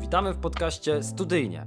[0.00, 1.66] Witamy w podcaście Studyjnie.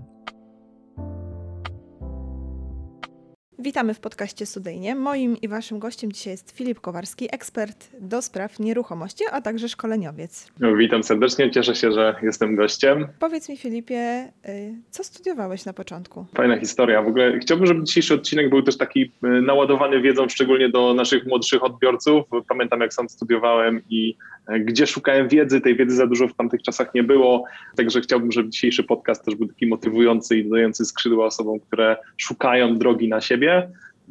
[3.62, 4.96] Witamy w podcaście Studyjnie.
[4.96, 10.52] Moim i waszym gościem dzisiaj jest Filip Kowarski, ekspert do spraw nieruchomości, a także szkoleniowiec.
[10.78, 13.08] Witam serdecznie, cieszę się, że jestem gościem.
[13.20, 16.26] Powiedz mi Filipie, y, co studiowałeś na początku?
[16.36, 17.02] Fajna historia.
[17.02, 21.26] W ogóle chciałbym, żeby dzisiejszy odcinek był też taki y, naładowany wiedzą, szczególnie do naszych
[21.26, 22.26] młodszych odbiorców.
[22.48, 24.16] Pamiętam, jak sam studiowałem i
[24.50, 27.44] y, gdzie szukałem wiedzy, tej wiedzy za dużo w tamtych czasach nie było.
[27.76, 32.78] Także chciałbym, żeby dzisiejszy podcast też był taki motywujący i dodający skrzydła osobom, które szukają
[32.78, 33.51] drogi na siebie.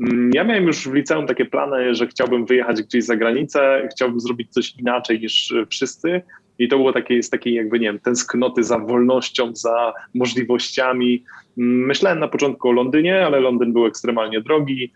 [0.01, 4.21] Mm, ja miałem już w liceum takie plany, że chciałbym wyjechać gdzieś za granicę, chciałbym
[4.21, 6.23] zrobić coś inaczej niż wszyscy.
[6.59, 11.25] I to było takie, z takiej jakby, nie wiem, tęsknoty za wolnością, za możliwościami.
[11.59, 14.93] Mm, myślałem na początku o Londynie, ale Londyn był ekstremalnie drogi.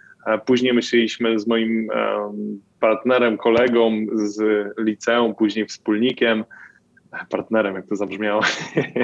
[0.47, 1.89] Później myśleliśmy z moim
[2.81, 6.45] partnerem, kolegą z liceum, później wspólnikiem,
[7.31, 8.43] partnerem, jak to zabrzmiało.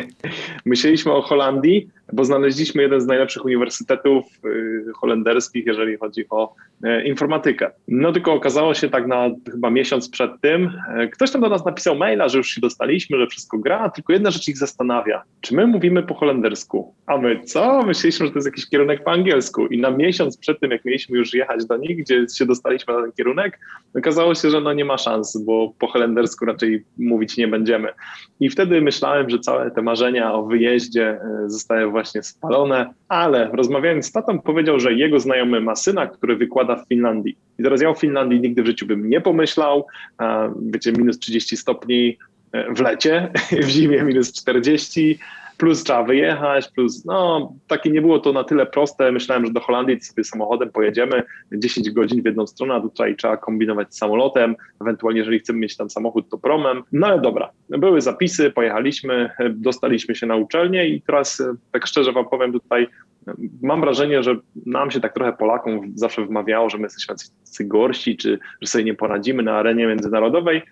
[0.67, 7.05] Myśleliśmy o Holandii, bo znaleźliśmy jeden z najlepszych uniwersytetów y, holenderskich, jeżeli chodzi o e,
[7.05, 7.71] informatykę.
[7.89, 11.65] No tylko okazało się tak na chyba miesiąc przed tym, e, ktoś tam do nas
[11.65, 15.23] napisał maila, że już się dostaliśmy, że wszystko gra, tylko jedna rzecz ich zastanawia.
[15.41, 16.95] Czy my mówimy po holendersku?
[17.07, 17.83] A my co?
[17.83, 21.19] Myśleliśmy, że to jest jakiś kierunek po angielsku i na miesiąc przed tym, jak mieliśmy
[21.19, 23.59] już jechać do nich, gdzie się dostaliśmy na ten kierunek,
[23.95, 27.89] okazało się, że no nie ma szans, bo po holendersku raczej mówić nie będziemy.
[28.41, 34.07] I wtedy myślałem, że całe te marzenia o wyjeździe e, zostały właśnie spalone, ale rozmawiając
[34.07, 37.37] z tatą powiedział, że jego znajomy ma syna, który wykłada w Finlandii.
[37.59, 39.87] I teraz ja o Finlandii nigdy w życiu bym nie pomyślał.
[40.63, 42.19] Wiecie, minus 30 stopni
[42.53, 43.29] e, w lecie,
[43.67, 45.19] w zimie minus 40,
[45.61, 49.13] plus trzeba wyjechać, plus no takie nie było to na tyle proste.
[49.13, 53.37] Myślałem, że do Holandii sobie samochodem pojedziemy 10 godzin w jedną stronę, a tutaj trzeba
[53.37, 56.83] kombinować z samolotem, ewentualnie jeżeli chcemy mieć tam samochód, to promem.
[56.93, 62.29] No ale dobra, były zapisy, pojechaliśmy, dostaliśmy się na uczelnię i teraz tak szczerze wam
[62.29, 62.87] powiem tutaj,
[63.63, 64.37] mam wrażenie, że
[64.67, 67.15] nam się tak trochę Polakom zawsze wmawiało, że my jesteśmy
[67.61, 70.63] gorsi, czy że sobie nie poradzimy na arenie międzynarodowej.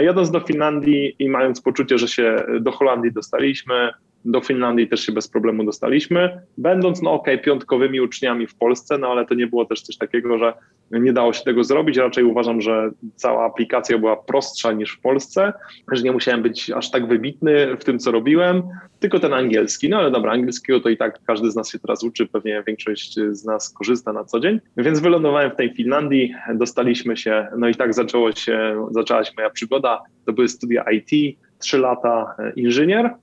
[0.00, 3.90] Jadąc do Finlandii i mając poczucie, że się do Holandii dostaliśmy,
[4.24, 8.98] do Finlandii też się bez problemu dostaliśmy, będąc, no okej, okay, piątkowymi uczniami w Polsce,
[8.98, 10.54] no ale to nie było też coś takiego, że
[10.90, 11.96] nie dało się tego zrobić.
[11.96, 15.52] Raczej uważam, że cała aplikacja była prostsza niż w Polsce,
[15.92, 18.62] że nie musiałem być aż tak wybitny w tym, co robiłem,
[19.00, 19.88] tylko ten angielski.
[19.88, 23.14] No ale dobra, angielskiego to i tak każdy z nas się teraz uczy, pewnie większość
[23.30, 24.60] z nas korzysta na co dzień.
[24.76, 29.50] Więc wylądowałem w tej Finlandii, dostaliśmy się, no i tak zaczęło się, zaczęła się moja
[29.50, 30.02] przygoda.
[30.26, 33.14] To były studia IT, trzy lata e, inżynier,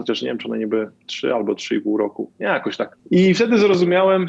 [0.00, 2.96] chociaż nie wiem, czy one nie były 3 albo 3,5 roku, nie, jakoś tak.
[3.10, 4.28] I wtedy zrozumiałem,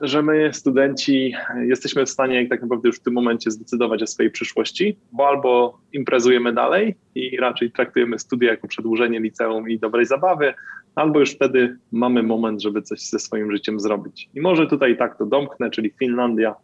[0.00, 4.32] że my, studenci, jesteśmy w stanie tak naprawdę już w tym momencie zdecydować o swojej
[4.32, 10.54] przyszłości, bo albo imprezujemy dalej i raczej traktujemy studia jako przedłużenie liceum i dobrej zabawy,
[10.94, 14.28] albo już wtedy mamy moment, żeby coś ze swoim życiem zrobić.
[14.34, 16.54] I może tutaj tak to domknę, czyli Finlandia,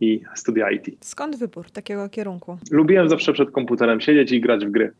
[0.00, 0.86] i studia IT.
[1.00, 2.58] Skąd wybór takiego kierunku?
[2.70, 4.92] Lubiłem zawsze przed komputerem siedzieć i grać w gry.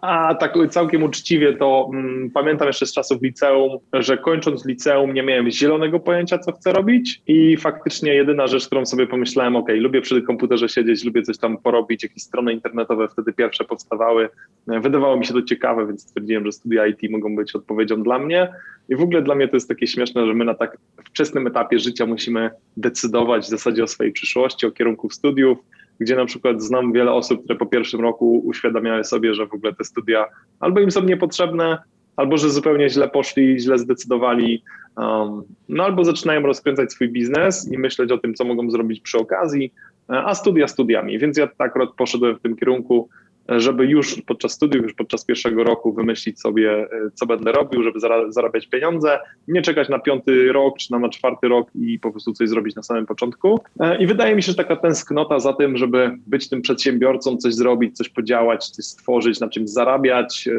[0.00, 5.22] A tak całkiem uczciwie to mm, pamiętam jeszcze z czasów liceum, że kończąc liceum nie
[5.22, 10.00] miałem zielonego pojęcia, co chcę robić i faktycznie jedyna rzecz, którą sobie pomyślałem, ok, lubię
[10.00, 14.28] przy komputerze siedzieć, lubię coś tam porobić, jakieś strony internetowe wtedy pierwsze powstawały.
[14.66, 18.48] Wydawało mi się to ciekawe, więc stwierdziłem, że studia IT mogą być odpowiedzią dla mnie.
[18.88, 21.78] I w ogóle dla mnie to jest takie śmieszne, że my na tak wczesnym etapie
[21.78, 25.58] życia musimy decydować w zasadzie o swojej przyszłości, o kierunku studiów,
[26.00, 29.74] gdzie na przykład znam wiele osób, które po pierwszym roku uświadamiały sobie, że w ogóle
[29.74, 30.24] te studia
[30.60, 31.78] albo im są niepotrzebne,
[32.16, 34.62] albo że zupełnie źle poszli, źle zdecydowali,
[34.96, 39.18] um, no albo zaczynają rozkręcać swój biznes i myśleć o tym, co mogą zrobić przy
[39.18, 39.72] okazji,
[40.08, 41.18] a studia studiami.
[41.18, 43.08] Więc ja tak akurat poszedłem w tym kierunku,
[43.48, 48.00] żeby już podczas studiów, już podczas pierwszego roku wymyślić sobie, e, co będę robił, żeby
[48.28, 49.18] zarabiać pieniądze,
[49.48, 52.82] nie czekać na piąty rok czy na czwarty rok i po prostu coś zrobić na
[52.82, 53.60] samym początku.
[53.80, 57.54] E, I wydaje mi się, że taka tęsknota za tym, żeby być tym przedsiębiorcą, coś
[57.54, 60.52] zrobić, coś podziałać, coś stworzyć, na czymś zarabiać e,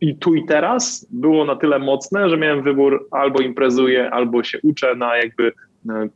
[0.00, 4.58] i tu i teraz było na tyle mocne, że miałem wybór albo imprezuję, albo się
[4.62, 5.52] uczę na jakby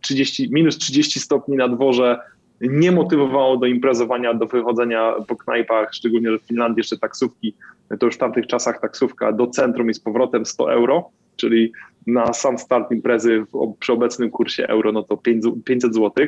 [0.01, 2.19] 30, minus 30 stopni na dworze
[2.61, 7.55] nie motywowało do imprezowania, do wychodzenia po knajpach, szczególnie, że w Finlandii jeszcze taksówki,
[8.01, 11.73] to już w tamtych czasach taksówka do centrum i z powrotem 100 euro, czyli
[12.07, 15.17] na sam start imprezy w, przy obecnym kursie euro, no to
[15.65, 16.27] 500 zł,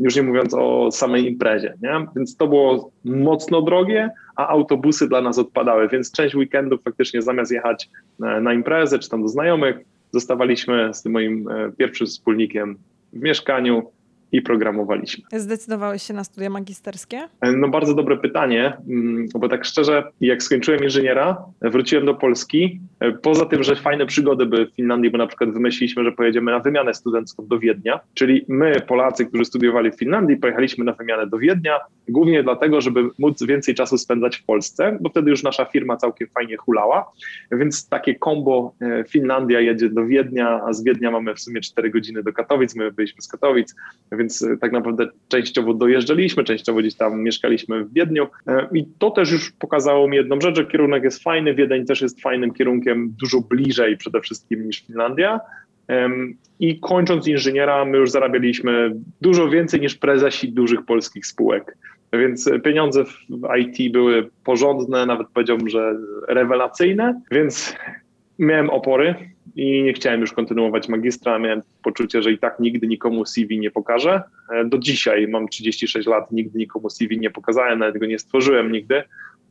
[0.00, 2.06] już nie mówiąc o samej imprezie, nie?
[2.16, 7.52] Więc to było mocno drogie, a autobusy dla nas odpadały, więc część weekendów faktycznie zamiast
[7.52, 7.90] jechać
[8.22, 9.76] e, na imprezę czy tam do znajomych,
[10.10, 12.78] zostawaliśmy z tym moim e, pierwszym wspólnikiem
[13.12, 13.90] w mieszkaniu,
[14.32, 15.24] i programowaliśmy.
[15.32, 17.28] Zdecydowałeś się na studia magisterskie?
[17.56, 22.80] No bardzo dobre pytanie, mm, bo tak szczerze, jak skończyłem inżyniera, wróciłem do Polski.
[23.22, 26.58] Poza tym, że fajne przygody były w Finlandii, bo na przykład wymyśliliśmy, że pojedziemy na
[26.58, 31.38] wymianę studencką do Wiednia, czyli my, Polacy, którzy studiowali w Finlandii, pojechaliśmy na wymianę do
[31.38, 35.96] Wiednia, głównie dlatego, żeby móc więcej czasu spędzać w Polsce, bo wtedy już nasza firma
[35.96, 37.12] całkiem fajnie hulała,
[37.52, 41.90] więc takie kombo e, Finlandia jedzie do Wiednia, a z Wiednia mamy w sumie 4
[41.90, 43.74] godziny do Katowic, my byliśmy z Katowic,
[44.12, 48.26] więc e, tak naprawdę częściowo dojeżdżaliśmy, częściowo gdzieś tam mieszkaliśmy w Wiedniu.
[48.46, 52.00] E, i to też już pokazało mi jedną rzecz, że kierunek jest fajny, Wiedeń też
[52.00, 55.40] jest fajnym kierunkiem, dużo bliżej przede wszystkim niż Finlandia,
[56.60, 61.76] i kończąc inżyniera, my już zarabialiśmy dużo więcej niż prezesi dużych polskich spółek.
[62.12, 65.96] Więc pieniądze w IT były porządne, nawet powiedziałbym, że
[66.28, 67.76] rewelacyjne, więc
[68.38, 69.14] miałem opory
[69.56, 71.38] i nie chciałem już kontynuować magistra.
[71.38, 74.22] Miałem poczucie, że i tak nigdy nikomu CV nie pokażę.
[74.64, 79.02] Do dzisiaj mam 36 lat, nigdy nikomu CV nie pokazałem, nawet go nie stworzyłem nigdy.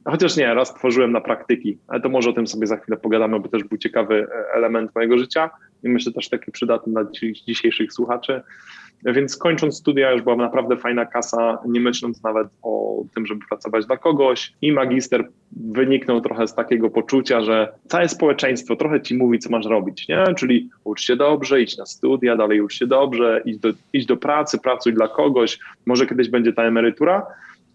[0.05, 3.39] Chociaż nie, raz tworzyłem na praktyki, ale to może o tym sobie za chwilę pogadamy,
[3.39, 5.49] bo też był ciekawy element mojego życia
[5.83, 7.05] i myślę też taki przydatny dla
[7.47, 8.41] dzisiejszych słuchaczy.
[9.05, 13.85] Więc kończąc studia już była naprawdę fajna kasa, nie myśląc nawet o tym, żeby pracować
[13.85, 14.53] dla kogoś.
[14.61, 19.65] I magister wyniknął trochę z takiego poczucia, że całe społeczeństwo trochę ci mówi, co masz
[19.65, 20.23] robić, nie?
[20.37, 24.17] Czyli ucz się dobrze, idź na studia, dalej ucz się dobrze, idź do, idź do
[24.17, 27.25] pracy, pracuj dla kogoś, może kiedyś będzie ta emerytura.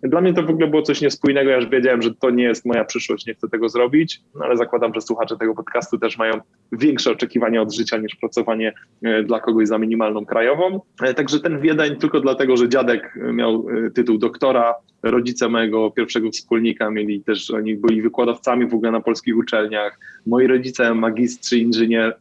[0.02, 2.66] Dla mnie to w ogóle było coś niespójnego, ja już wiedziałem, że to nie jest
[2.66, 6.40] moja przyszłość, nie chcę tego zrobić, no ale zakładam, że słuchacze tego podcastu też mają
[6.72, 8.72] większe oczekiwania od życia niż pracowanie
[9.02, 10.80] e, dla kogoś za minimalną krajową.
[11.02, 16.30] E, także ten Wiedeń tylko dlatego, że dziadek miał e, tytuł doktora, rodzice mojego pierwszego
[16.30, 22.16] wspólnika mieli też, oni byli wykładowcami w ogóle na polskich uczelniach, moi rodzice magistrzy, inżynier,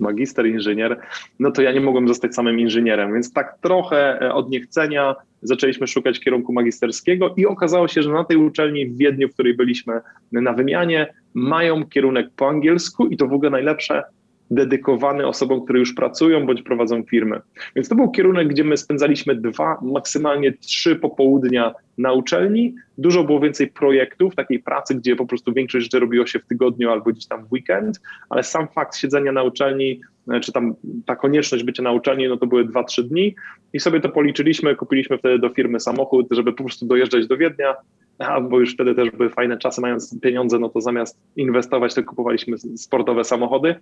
[0.00, 1.00] magister inżynier,
[1.38, 6.20] no to ja nie mogłem zostać samym inżynierem, więc tak trochę od niechcenia zaczęliśmy szukać
[6.20, 10.00] kierunku magisterskiego i okazało się, że na tej uczelni w Wiedniu, w której byliśmy
[10.32, 14.02] na wymianie, mają kierunek po angielsku i to w ogóle najlepsze,
[14.50, 17.40] dedykowany osobom, które już pracują bądź prowadzą firmy.
[17.76, 22.74] Więc to był kierunek, gdzie my spędzaliśmy dwa, maksymalnie trzy popołudnia na uczelni.
[22.98, 26.90] Dużo było więcej projektów, takiej pracy, gdzie po prostu większość rzeczy robiło się w tygodniu
[26.90, 28.00] albo gdzieś tam w weekend,
[28.30, 30.00] ale sam fakt siedzenia na uczelni,
[30.32, 30.74] e, czy tam
[31.06, 33.34] ta konieczność bycia na uczelni, no to były dwa, trzy dni
[33.72, 37.74] i sobie to policzyliśmy, kupiliśmy wtedy do firmy samochód, żeby po prostu dojeżdżać do Wiednia,
[38.18, 42.02] a, bo już wtedy też były fajne czasy, mając pieniądze, no to zamiast inwestować, to
[42.02, 43.74] kupowaliśmy sportowe samochody,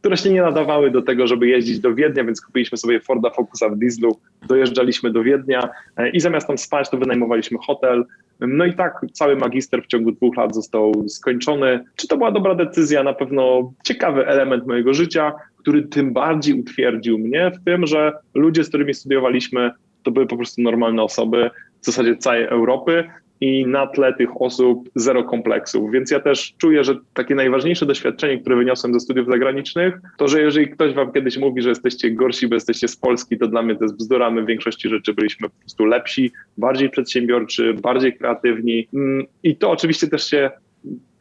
[0.00, 3.68] które się nie nadawały do tego, żeby jeździć do Wiednia, więc kupiliśmy sobie Forda Focusa
[3.68, 4.18] w dieslu,
[4.48, 8.04] dojeżdżaliśmy do Wiednia e, i zamiast tam spać, to wynajmowaliśmy hotel.
[8.40, 11.84] No i tak cały magister w ciągu dwóch lat został skończony.
[11.96, 13.02] Czy to była dobra decyzja?
[13.02, 18.64] Na pewno ciekawy element mojego życia, który tym bardziej utwierdził mnie w tym, że ludzie,
[18.64, 19.70] z którymi studiowaliśmy,
[20.02, 21.50] to były po prostu normalne osoby
[21.84, 23.04] w zasadzie całej Europy
[23.40, 25.92] i na tle tych osób zero kompleksów.
[25.92, 30.40] Więc ja też czuję, że takie najważniejsze doświadczenie, które wyniosłem ze studiów zagranicznych, to że
[30.40, 33.76] jeżeli ktoś wam kiedyś mówi, że jesteście gorsi, bo jesteście z Polski, to dla mnie
[33.76, 34.30] to jest bzdura.
[34.30, 39.70] My w większości rzeczy byliśmy po prostu lepsi, bardziej przedsiębiorczy, bardziej kreatywni mm, i to
[39.70, 40.50] oczywiście też się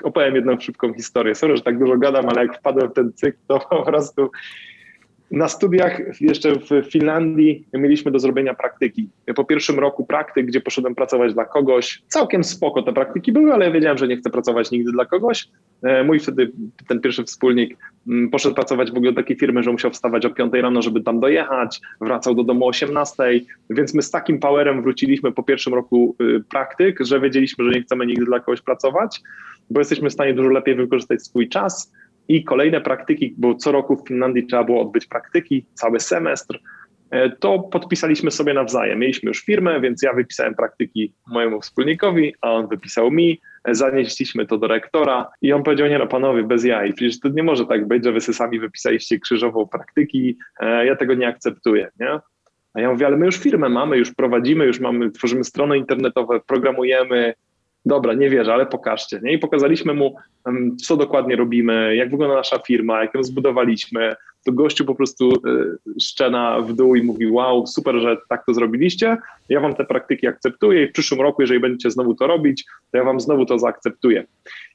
[0.04, 1.36] opowiem jedną szybką historię.
[1.36, 4.30] Sorry, że tak dużo gadam, ale jak wpadłem w ten cykl, to po prostu
[5.33, 9.09] na studiach jeszcze w Finlandii mieliśmy do zrobienia praktyki.
[9.35, 13.71] Po pierwszym roku praktyk, gdzie poszedłem pracować dla kogoś, całkiem spoko te praktyki były, ale
[13.71, 15.47] wiedziałem, że nie chcę pracować nigdy dla kogoś.
[15.83, 16.52] E, mój wtedy
[16.87, 20.30] ten pierwszy wspólnik mm, poszedł pracować w ogóle do takiej firmy, że musiał wstawać o
[20.30, 23.23] 5 rano, żeby tam dojechać, wracał do domu o 18,
[23.69, 27.81] więc my z takim powerem wróciliśmy po pierwszym roku y, praktyk, że wiedzieliśmy, że nie
[27.81, 29.21] chcemy nigdy dla kogoś pracować,
[29.69, 31.92] bo jesteśmy w stanie dużo lepiej wykorzystać swój czas
[32.27, 36.59] i kolejne praktyki, bo co roku w Finlandii trzeba było odbyć praktyki, cały semestr,
[37.11, 38.99] e, to podpisaliśmy sobie nawzajem.
[38.99, 43.42] Mieliśmy już firmę, więc ja wypisałem praktyki mojemu wspólnikowi, a on wypisał mi.
[43.68, 47.44] Zanieśliśmy to do rektora i on powiedział, nie no panowie, bez jaj, przecież to nie
[47.44, 52.19] może tak być, że wy sami wypisaliście krzyżową praktyki, e, ja tego nie akceptuję, nie?
[52.73, 56.39] A ja mówię, ale my już firmę mamy, już prowadzimy, już mamy, tworzymy strony internetowe,
[56.47, 57.33] programujemy,
[57.85, 59.19] dobra, nie wierzę, ale pokażcie.
[59.23, 59.33] Nie?
[59.33, 60.16] I pokazaliśmy mu,
[60.85, 64.16] co dokładnie robimy, jak wygląda nasza firma, jak ją zbudowaliśmy.
[64.45, 65.40] To gościu po prostu y,
[66.02, 69.18] szczena w dół i mówi, wow, super, że tak to zrobiliście,
[69.49, 72.97] ja wam te praktyki akceptuję i w przyszłym roku, jeżeli będziecie znowu to robić, to
[72.97, 74.25] ja wam znowu to zaakceptuję.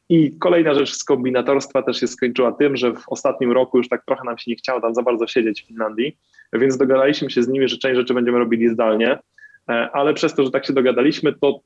[0.09, 4.05] I kolejna rzecz z kombinatorstwa też się skończyła tym, że w ostatnim roku już tak
[4.05, 6.17] trochę nam się nie chciało tam za bardzo siedzieć w Finlandii,
[6.53, 9.19] więc dogadaliśmy się z nimi, że część rzeczy będziemy robili zdalnie,
[9.69, 11.61] e, ale przez to, że tak się dogadaliśmy, to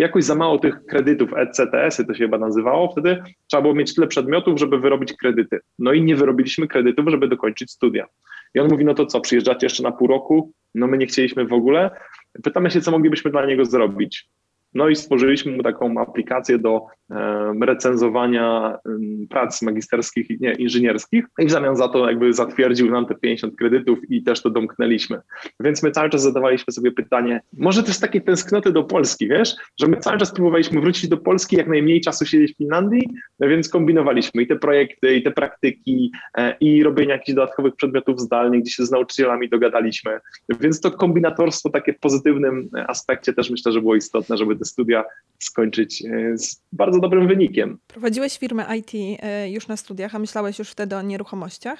[0.00, 4.06] jakoś za mało tych kredytów, ECTS-y to się chyba nazywało wtedy, trzeba było mieć tyle
[4.06, 5.60] przedmiotów, żeby wyrobić kredyty.
[5.78, 8.06] No i nie wyrobiliśmy kredytów, żeby dokończyć studia.
[8.54, 10.52] I on mówi, no to co, przyjeżdżacie jeszcze na pół roku?
[10.74, 11.90] No my nie chcieliśmy w ogóle.
[12.42, 14.28] Pytamy się, co moglibyśmy dla niego zrobić.
[14.74, 16.86] No i stworzyliśmy mu taką aplikację do
[17.62, 18.78] recenzowania
[19.30, 23.98] prac magisterskich, nie, inżynierskich i w zamian za to jakby zatwierdził nam te 50 kredytów
[24.10, 25.20] i też to domknęliśmy.
[25.60, 29.86] Więc my cały czas zadawaliśmy sobie pytanie, może też takie tęsknoty do Polski, wiesz, że
[29.86, 33.08] my cały czas próbowaliśmy wrócić do Polski, jak najmniej czasu siedzieć w Finlandii,
[33.40, 38.60] więc kombinowaliśmy i te projekty, i te praktyki, e, i robienie jakichś dodatkowych przedmiotów zdalnych,
[38.60, 40.20] gdzie się z nauczycielami dogadaliśmy.
[40.60, 45.04] Więc to kombinatorstwo takie w pozytywnym aspekcie też myślę, że było istotne, żeby te studia
[45.38, 47.78] skończyć e, z bardzo dobrym wynikiem.
[47.86, 51.78] Prowadziłeś firmę IT e, już na studiach, a myślałeś już wtedy o nieruchomościach?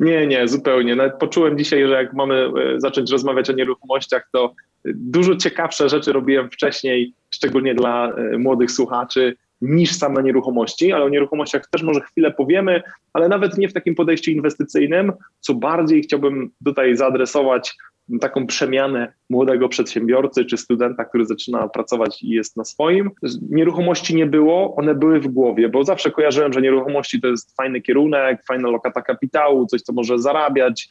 [0.00, 0.96] Nie, nie, zupełnie.
[0.96, 6.12] Nawet poczułem dzisiaj, że jak mamy e, zacząć rozmawiać o nieruchomościach, to dużo ciekawsze rzeczy
[6.12, 12.30] robiłem wcześniej, szczególnie dla młodych słuchaczy, niż same nieruchomości, ale o nieruchomościach też może chwilę
[12.30, 17.76] powiemy, ale nawet nie w takim podejściu inwestycyjnym, co bardziej chciałbym tutaj zaadresować
[18.20, 23.10] taką przemianę młodego przedsiębiorcy czy studenta, który zaczyna pracować i jest na swoim.
[23.50, 27.80] Nieruchomości nie było, one były w głowie, bo zawsze kojarzyłem, że nieruchomości to jest fajny
[27.80, 30.88] kierunek, fajna lokata kapitału, coś, co może zarabiać.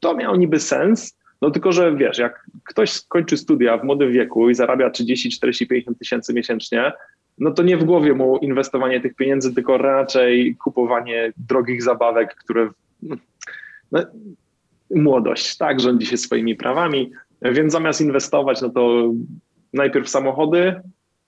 [0.00, 4.50] To miało niby sens, no tylko, że wiesz, jak ktoś skończy studia w młodym wieku
[4.50, 6.92] i zarabia 30, 40, 50 tysięcy miesięcznie,
[7.38, 12.70] no to nie w głowie mu inwestowanie tych pieniędzy, tylko raczej kupowanie drogich zabawek, które
[13.92, 14.00] no,
[14.90, 17.10] młodość, tak, rządzi się swoimi prawami,
[17.42, 19.12] więc zamiast inwestować, no to
[19.72, 20.80] najpierw samochody,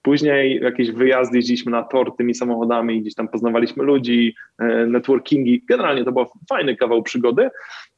[0.03, 6.05] później jakieś wyjazdy, jeździliśmy na tor tymi samochodami, gdzieś tam poznawaliśmy ludzi, e, networkingi, generalnie
[6.05, 7.51] to był fajny kawał przygody,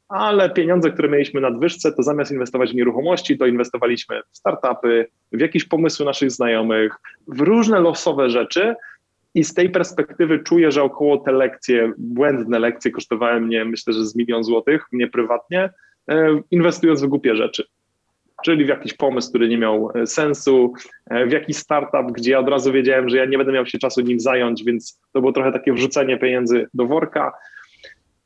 [0.09, 5.07] ale pieniądze, które mieliśmy na nadwyżce, to zamiast inwestować w nieruchomości, to inwestowaliśmy w startupy,
[5.33, 6.97] w jakieś pomysły naszych znajomych,
[7.27, 8.75] w różne losowe rzeczy,
[9.39, 14.05] i z tej perspektywy czuję, że około te lekcje, błędne lekcje kosztowały mnie, myślę, że
[14.05, 15.71] z milion złotych, mnie prywatnie,
[16.11, 17.65] e, inwestując w głupie rzeczy.
[18.45, 20.73] Czyli w jakiś pomysł, który nie miał e, sensu,
[21.11, 23.79] e, w jakiś startup, gdzie ja od razu wiedziałem, że ja nie będę miał się
[23.79, 27.33] czasu nim zająć, więc to było trochę takie wrzucenie pieniędzy do worka.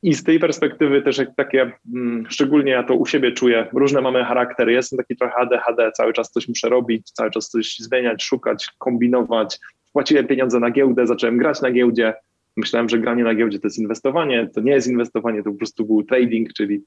[0.02, 4.24] I z tej perspektywy też takie, mm, szczególnie ja to u siebie czuję, różne mamy
[4.24, 4.72] charaktery.
[4.72, 9.58] Jestem taki trochę ADHD, cały czas coś muszę robić, cały czas coś zmieniać, szukać, kombinować,
[9.92, 12.14] Płaciłem pieniądze na giełdę, zacząłem grać na giełdzie.
[12.56, 14.48] Myślałem, że granie na giełdzie to jest inwestowanie.
[14.54, 16.82] To nie jest inwestowanie, to po prostu był trading, czyli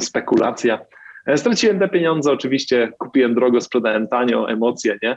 [0.00, 0.78] spekulacja.
[1.26, 5.16] E, straciłem te pieniądze, oczywiście kupiłem drogo, sprzedałem tanio, emocje, nie?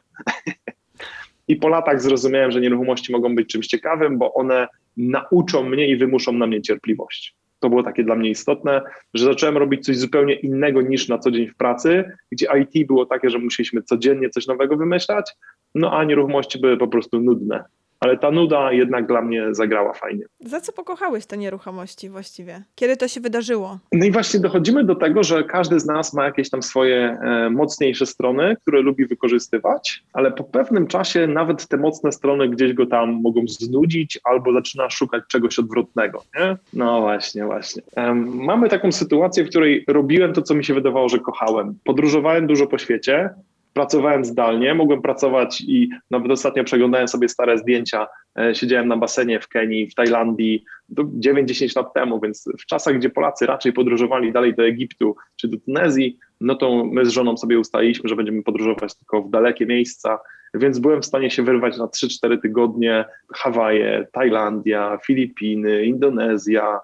[1.47, 5.97] I po latach zrozumiałem, że nieruchomości mogą być czymś ciekawym, bo one nauczą mnie i
[5.97, 7.35] wymuszą na mnie cierpliwość.
[7.59, 8.81] To było takie dla mnie istotne,
[9.13, 13.05] że zacząłem robić coś zupełnie innego niż na co dzień w pracy, gdzie IT było
[13.05, 15.31] takie, że musieliśmy codziennie coś nowego wymyślać,
[15.75, 17.63] no a nieruchomości były po prostu nudne.
[17.99, 20.25] Ale ta nuda jednak dla mnie zagrała fajnie.
[20.39, 22.63] Za co pokochałeś te nieruchomości właściwie?
[22.75, 23.79] Kiedy to się wydarzyło?
[23.91, 27.49] No i właśnie dochodzimy do tego, że każdy z nas ma jakieś tam swoje e,
[27.49, 32.85] mocniejsze strony, które lubi wykorzystywać, ale po pewnym czasie nawet te mocne strony gdzieś go
[32.85, 36.23] tam mogą znudzić albo zaczyna szukać czegoś odwrotnego.
[36.39, 36.57] Nie?
[36.73, 37.81] No właśnie, właśnie.
[38.25, 41.77] Mamy taką sytuację, w której robiłem to, co mi się wydawało, że kochałem.
[41.83, 43.29] Podróżowałem dużo po świecie,
[43.73, 48.07] pracowałem zdalnie, mogłem pracować i nawet ostatnio przeglądałem sobie stare zdjęcia,
[48.39, 50.63] e, siedziałem na basenie w Kenii, w Tajlandii
[51.19, 55.57] 9-10 lat temu, więc w czasach, gdzie Polacy raczej podróżowali dalej do Egiptu czy do
[55.57, 60.19] Tunezji, no to my z żoną sobie ustaliliśmy, że będziemy podróżować tylko w dalekie miejsca,
[60.53, 63.05] więc byłem w stanie się wyrwać na 3-4 tygodnie.
[63.33, 66.79] Hawaje, Tajlandia, Filipiny, Indonezja,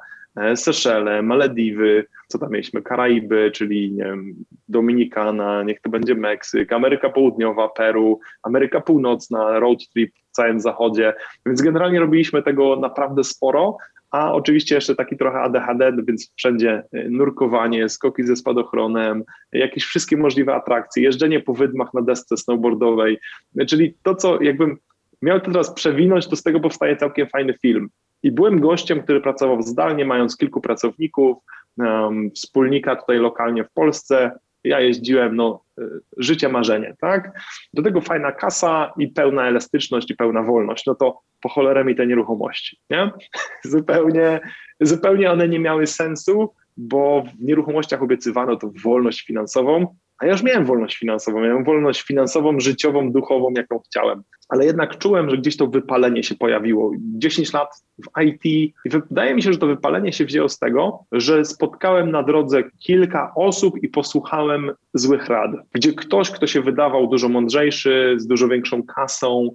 [0.56, 4.36] Seszele, Malediwy, co tam mieliśmy, Karaiby, czyli nie wiem,
[4.68, 11.14] Dominikana, niech to będzie Meksyk, Ameryka Południowa, Peru, Ameryka Północna, road trip w całym zachodzie,
[11.46, 13.78] więc generalnie robiliśmy tego naprawdę sporo,
[14.12, 20.18] a oczywiście jeszcze taki trochę ADHD, więc wszędzie e, nurkowanie, skoki ze spadochronem, jakieś wszystkie
[20.18, 23.20] możliwe atrakcje, jeżdżenie po wydmach na desce snowboardowej,
[23.68, 24.78] czyli to, co jakbym
[25.22, 27.90] miał to teraz przewinąć, to z tego powstaje całkiem fajny film.
[28.24, 31.38] I byłem gościem, który pracował zdalnie, mając kilku pracowników,
[31.78, 34.32] um, wspólnika tutaj lokalnie w Polsce.
[34.64, 35.84] Ja jeździłem, no, y,
[36.18, 37.32] życie marzenie, tak?
[37.74, 40.86] Do tego fajna kasa i pełna elastyczność i pełna wolność.
[40.86, 43.12] No to po cholerę mi te nieruchomości, nie?
[43.64, 44.40] zupełnie,
[44.82, 50.44] zupełnie one nie miały sensu, bo w nieruchomościach obiecywano to wolność finansową, a ja już
[50.44, 54.24] miałem wolność finansową, miałem wolność finansową, życiową, duchową, jaką chciałem.
[54.50, 56.92] Ale jednak czułem, że gdzieś to wypalenie się pojawiło.
[57.00, 57.70] 10 lat
[58.04, 62.12] w IT i wydaje mi się, że to wypalenie się wzięło z tego, że spotkałem
[62.12, 68.16] na drodze kilka osób i posłuchałem złych rad, gdzie ktoś, kto się wydawał dużo mądrzejszy,
[68.18, 69.50] z dużo większą kasą,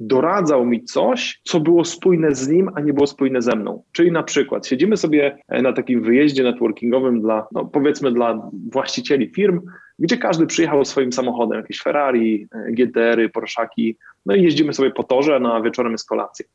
[0.00, 3.82] doradzał mi coś, co było spójne z nim, a nie było spójne ze mną.
[3.92, 9.60] Czyli na przykład siedzimy sobie na takim wyjeździe networkingowym dla, no powiedzmy dla właścicieli firm,
[9.98, 15.02] gdzie każdy przyjechał swoim samochodem, jakieś Ferrari, e, GTR-y, Porszaki, no i jeździmy sobie po
[15.02, 16.46] torze, no a wieczorem jest kolacja.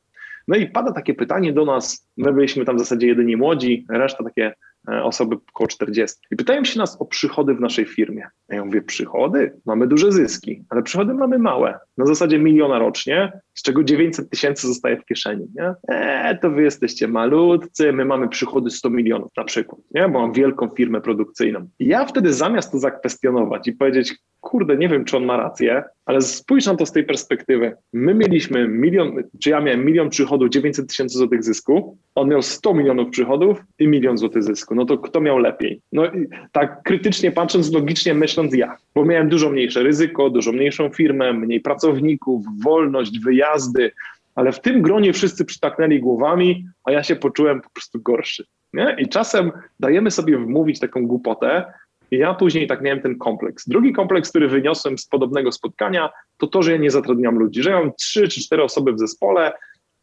[0.48, 4.24] No i pada takie pytanie do nas, my byliśmy tam w zasadzie jedyni młodzi, reszta
[4.24, 4.54] takie
[4.88, 6.18] E, osoby około 40.
[6.32, 8.28] I pytają się nas o przychody w naszej firmie.
[8.50, 9.60] Ja mówię, przychody?
[9.66, 11.80] Mamy duże zyski, ale przychody mamy małe.
[11.98, 15.46] Na zasadzie miliona rocznie, z czego 900 tysięcy zostaje w kieszeni.
[15.56, 15.74] Nie?
[15.88, 20.10] Eee, to wy jesteście malutcy, my mamy przychody 100 milionów na przykład, nie?
[20.10, 21.68] bo mam wielką firmę produkcyjną.
[21.80, 25.84] I ja wtedy zamiast to zakwestionować i powiedzieć, kurde, nie wiem, czy on ma rację,
[26.06, 27.76] ale spójrz na to z tej perspektywy.
[27.94, 32.74] My mieliśmy milion, czy ja miałem milion przychodów, 900 tysięcy złotych zysku, on miał 100
[32.74, 34.76] milionów przychodów i milion złotych zysku.
[34.76, 35.82] No to kto miał lepiej?
[35.92, 36.04] No
[36.52, 41.62] tak krytycznie patrząc, logicznie myśląc ja, bo miałem dużo mniejsze ryzyko, dużo mniejszą firmę, mniej
[41.62, 43.92] pracowników, wolność, wyjazdy,
[44.36, 48.46] ale w tym gronie wszyscy przytaknęli głowami, a ja się poczułem po prostu gorszy.
[48.74, 48.96] Nie?
[49.00, 51.74] I czasem dajemy sobie wmówić taką głupotę,
[52.12, 53.68] i ja później tak miałem ten kompleks.
[53.68, 57.70] Drugi kompleks, który wyniosłem z podobnego spotkania, to to, że ja nie zatrudniam ludzi, że
[57.70, 59.54] ja mam trzy czy cztery osoby w zespole,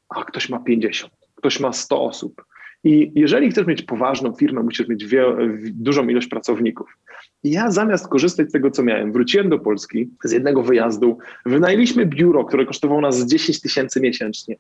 [0.09, 2.45] a ktoś ma 50, ktoś ma 100 osób.
[2.85, 5.07] I jeżeli chcesz mieć poważną firmę, musisz mieć
[5.63, 6.99] dużą ilość pracowników.
[7.45, 12.07] I ja zamiast korzystać z tego, co miałem, wróciłem do Polski z jednego wyjazdu, wynajęliśmy
[12.07, 14.57] biuro, które kosztowało nas 10 tysięcy miesięcznie.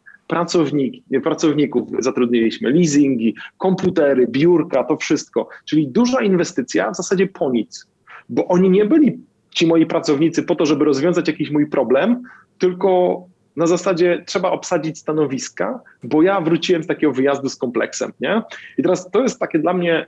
[1.23, 5.49] Pracowników zatrudniliśmy, leasingi, komputery, biurka, to wszystko.
[5.65, 7.87] Czyli duża inwestycja w zasadzie po nic,
[8.29, 9.19] bo oni nie byli
[9.51, 12.23] ci moi pracownicy po to, żeby rozwiązać jakiś mój problem,
[12.59, 13.21] tylko
[13.61, 18.43] na zasadzie trzeba obsadzić stanowiska, bo ja wróciłem z takiego wyjazdu z kompleksem, nie?
[18.79, 20.07] I teraz to jest takie dla mnie,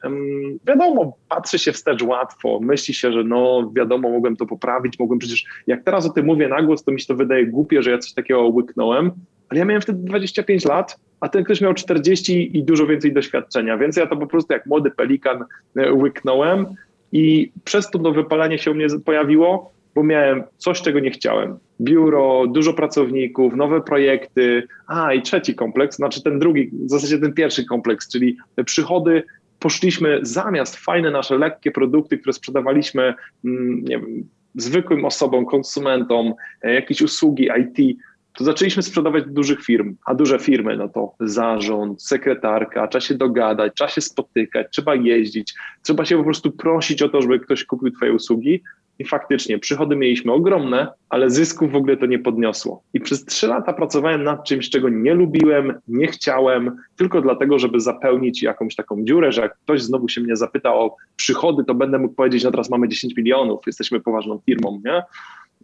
[0.66, 5.44] wiadomo, patrzy się wstecz łatwo, myśli się, że no wiadomo, mogłem to poprawić, mogłem przecież,
[5.66, 7.98] jak teraz o tym mówię na głos, to mi się to wydaje głupie, że ja
[7.98, 9.12] coś takiego łyknąłem,
[9.48, 13.78] ale ja miałem wtedy 25 lat, a ten ktoś miał 40 i dużo więcej doświadczenia,
[13.78, 15.44] więc ja to po prostu jak młody pelikan
[15.76, 16.66] e, łyknąłem
[17.12, 21.58] i przez to do wypalenie się u mnie pojawiło, bo miałem coś, czego nie chciałem.
[21.80, 24.68] Biuro, dużo pracowników, nowe projekty.
[24.86, 29.22] A i trzeci kompleks, znaczy ten drugi, w zasadzie ten pierwszy kompleks, czyli te przychody.
[29.58, 36.74] Poszliśmy zamiast fajne nasze lekkie produkty, które sprzedawaliśmy mm, nie wiem, zwykłym osobom, konsumentom, e,
[36.74, 37.98] jakieś usługi IT,
[38.38, 43.14] to zaczęliśmy sprzedawać do dużych firm, a duże firmy, no to zarząd, sekretarka, trzeba się
[43.14, 47.64] dogadać, trzeba się spotykać, trzeba jeździć, trzeba się po prostu prosić o to, żeby ktoś
[47.64, 48.62] kupił twoje usługi,
[48.98, 52.82] i faktycznie przychody mieliśmy ogromne, ale zysków w ogóle to nie podniosło.
[52.94, 57.80] I przez trzy lata pracowałem nad czymś, czego nie lubiłem, nie chciałem, tylko dlatego, żeby
[57.80, 61.98] zapełnić jakąś taką dziurę, że jak ktoś znowu się mnie zapyta o przychody, to będę
[61.98, 65.02] mógł powiedzieć, no teraz mamy 10 milionów, jesteśmy poważną firmą, nie?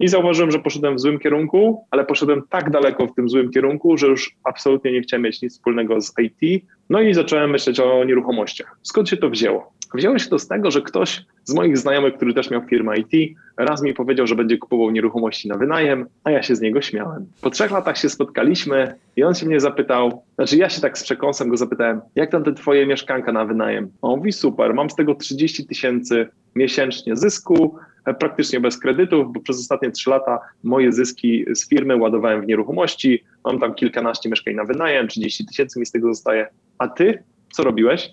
[0.01, 3.97] I zauważyłem, że poszedłem w złym kierunku, ale poszedłem tak daleko w tym złym kierunku,
[3.97, 6.65] że już absolutnie nie chciałem mieć nic wspólnego z IT.
[6.91, 8.79] No i zacząłem myśleć o nieruchomościach.
[8.83, 9.73] Skąd się to wzięło?
[9.95, 13.39] Wzięło się to z tego, że ktoś z moich znajomych, który też miał firmę IT,
[13.57, 17.27] raz mi powiedział, że będzie kupował nieruchomości na wynajem, a ja się z niego śmiałem.
[17.43, 21.03] Po trzech latach się spotkaliśmy i on się mnie zapytał, znaczy ja się tak z
[21.03, 23.91] przekąsem go zapytałem, jak tam te twoje mieszkanka na wynajem?
[24.03, 27.77] On mówi, super, mam z tego 30 tysięcy miesięcznie zysku,
[28.19, 33.25] praktycznie bez kredytów, bo przez ostatnie trzy lata moje zyski z firmy ładowałem w nieruchomości,
[33.45, 36.47] mam tam kilkanaście mieszkań na wynajem, 30 tysięcy mi z tego zostaje.
[36.79, 38.11] A ty co robiłeś?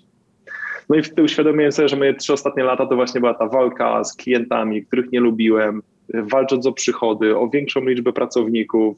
[0.88, 4.04] No i wtedy uświadomiłem sobie, że moje trzy ostatnie lata to właśnie była ta walka
[4.04, 5.82] z klientami, których nie lubiłem,
[6.14, 8.96] walcząc o przychody, o większą liczbę pracowników.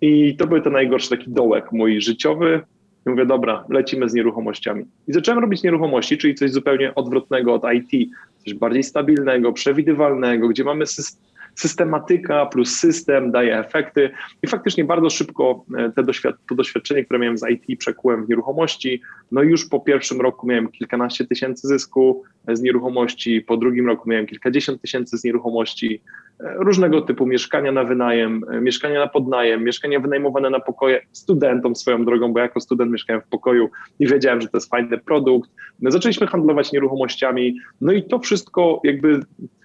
[0.00, 2.60] I to był ten najgorszy taki dołek mój życiowy.
[3.06, 4.84] I mówię, dobra, lecimy z nieruchomościami.
[5.08, 8.10] I zacząłem robić nieruchomości, czyli coś zupełnie odwrotnego od IT,
[8.44, 14.10] coś bardziej stabilnego, przewidywalnego, gdzie mamy system systematyka plus system daje efekty
[14.42, 18.28] i faktycznie bardzo szybko e, te doświad to doświadczenie, które miałem z IT przekułem w
[18.28, 19.02] nieruchomości.
[19.32, 24.26] No już po pierwszym roku miałem kilkanaście tysięcy zysku z nieruchomości, po drugim roku miałem
[24.26, 26.02] kilkadziesiąt tysięcy z nieruchomości,
[26.40, 32.32] różnego typu mieszkania na wynajem, mieszkania na podnajem, mieszkania wynajmowane na pokoje studentom swoją drogą,
[32.32, 35.50] bo jako student mieszkałem w pokoju i wiedziałem, że to jest fajny produkt.
[35.82, 39.20] No, zaczęliśmy handlować nieruchomościami, no i to wszystko jakby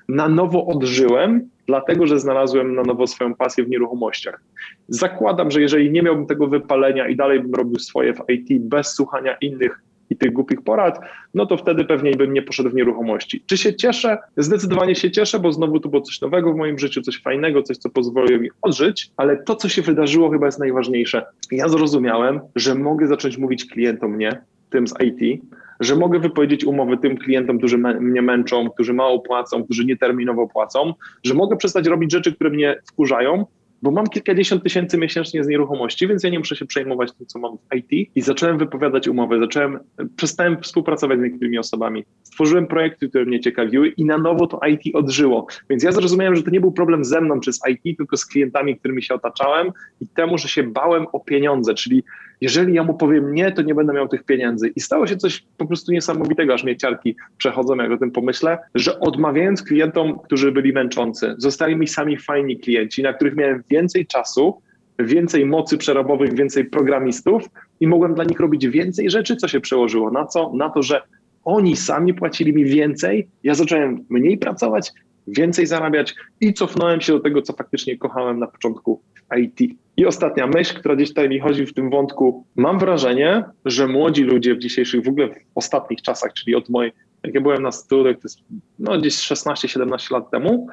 [0.10, 4.42] na nowo odżyłem, dlatego że znalazłem na nowo swoją pasję w nieruchomościach.
[4.88, 8.94] Zakładam, że jeżeli nie miałbym tego wypalenia i dalej bym robił swoje w IT bez
[8.94, 11.00] słuchania innych i tych głupich porad,
[11.34, 13.44] no to wtedy pewnie bym nie poszedł w nieruchomości.
[13.46, 14.18] Czy się cieszę?
[14.38, 17.78] Zdecydowanie się cieszę, bo znowu tu było coś nowego w moim życiu, coś fajnego, coś,
[17.78, 21.26] co pozwoliło mi odżyć, ale to, co się wydarzyło, chyba jest najważniejsze.
[21.52, 25.42] Ja zrozumiałem, że mogę zacząć mówić klientom nie, tym z IT,
[25.80, 30.94] że mogę wypowiedzieć umowy tym klientom, którzy mnie męczą, którzy mało płacą, którzy nieterminowo płacą,
[31.24, 33.46] że mogę przestać robić rzeczy, które mnie wkurzają,
[33.82, 37.40] bo mam kilkadziesiąt tysięcy miesięcznie z nieruchomości, więc ja nie muszę się przejmować tym, co
[37.40, 38.10] mam w IT.
[38.16, 39.80] I zacząłem wypowiadać umowy, zacząłem,
[40.16, 42.06] przestałem współpracować z niektórymi osobami.
[42.24, 45.48] Stworzyłem projekty, które mnie ciekawiły i na nowo to IT odżyło.
[45.70, 48.78] Więc ja zrozumiałem, że to nie był problem ze mną przez IT, tylko z klientami,
[48.78, 52.04] którymi się otaczałem i temu, że się bałem o pieniądze, czyli
[52.42, 54.72] jeżeli ja mu powiem nie, to nie będę miał tych pieniędzy.
[54.76, 58.58] I stało się coś po prostu niesamowitego, aż mnie ciarki przechodzą, jak o tym pomyślę,
[58.76, 64.08] że odmawiając klientom, którzy byli męczący, zostali mi sami fajni klienci, na których miałem więcej
[64.08, 64.62] czasu,
[65.00, 67.44] więcej mocy przerobowych, więcej programistów
[67.80, 70.52] i mogłem dla nich robić więcej rzeczy, co się przełożyło na co?
[70.54, 71.02] Na to, że
[71.44, 74.92] oni sami płacili mi więcej, ja zacząłem mniej pracować,
[75.28, 79.02] więcej zarabiać i cofnąłem się do tego, co faktycznie kochałem na początku
[79.38, 79.60] IT.
[79.98, 82.46] I ostatnia myśl, która gdzieś tutaj mi chodzi w tym wątku.
[82.56, 86.92] Mam wrażenie, że młodzi ludzie w dzisiejszych, w ogóle w ostatnich czasach, czyli od mojej,
[87.24, 88.40] jak ja byłem na studiach, to jest
[88.80, 90.68] no, gdzieś 16-17 lat temu,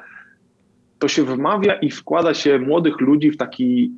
[0.99, 3.91] to się wmawia i wkłada się młodych ludzi w taki,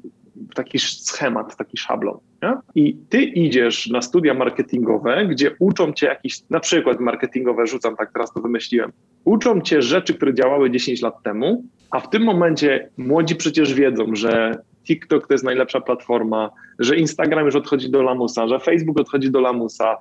[0.51, 2.17] w taki schemat, taki szablon.
[2.43, 2.53] Nie?
[2.75, 8.13] I ty idziesz na studia marketingowe, gdzie uczą cię jakiś, na przykład marketingowe, rzucam tak,
[8.13, 8.91] teraz to wymyśliłem,
[9.23, 14.15] uczą cię rzeczy, które działały 10 lat temu, a w tym momencie młodzi przecież wiedzą,
[14.15, 14.55] że
[14.87, 19.41] TikTok to jest najlepsza platforma, że Instagram już odchodzi do lamusa, że Facebook odchodzi do
[19.41, 19.97] lamusa,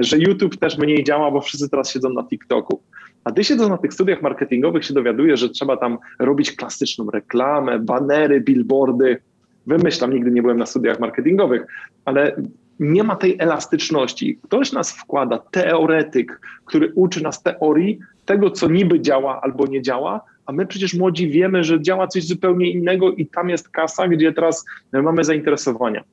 [0.00, 2.82] że YouTube też mniej działa, bo wszyscy teraz siedzą na TikToku.
[3.24, 7.78] A ty siedząc na tych studiach marketingowych się dowiadujesz, że trzeba tam robić klasyczną reklamę,
[7.78, 9.18] banery, billboardy.
[9.66, 11.66] Wymyślam, nigdy nie byłem na studiach marketingowych,
[12.04, 12.36] ale
[12.80, 14.38] nie ma tej elastyczności.
[14.42, 20.20] Ktoś nas wkłada, teoretyk, który uczy nas teorii tego, co niby działa albo nie działa,
[20.46, 24.32] a my przecież młodzi wiemy, że działa coś zupełnie innego i tam jest kasa, gdzie
[24.32, 26.04] teraz mamy zainteresowania.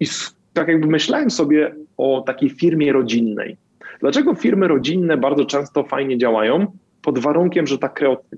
[0.00, 0.06] I
[0.52, 3.56] tak jakby myślałem sobie o takiej firmie rodzinnej.
[4.02, 6.66] Dlaczego firmy rodzinne bardzo często fajnie działają?
[7.02, 7.88] Pod warunkiem, że ta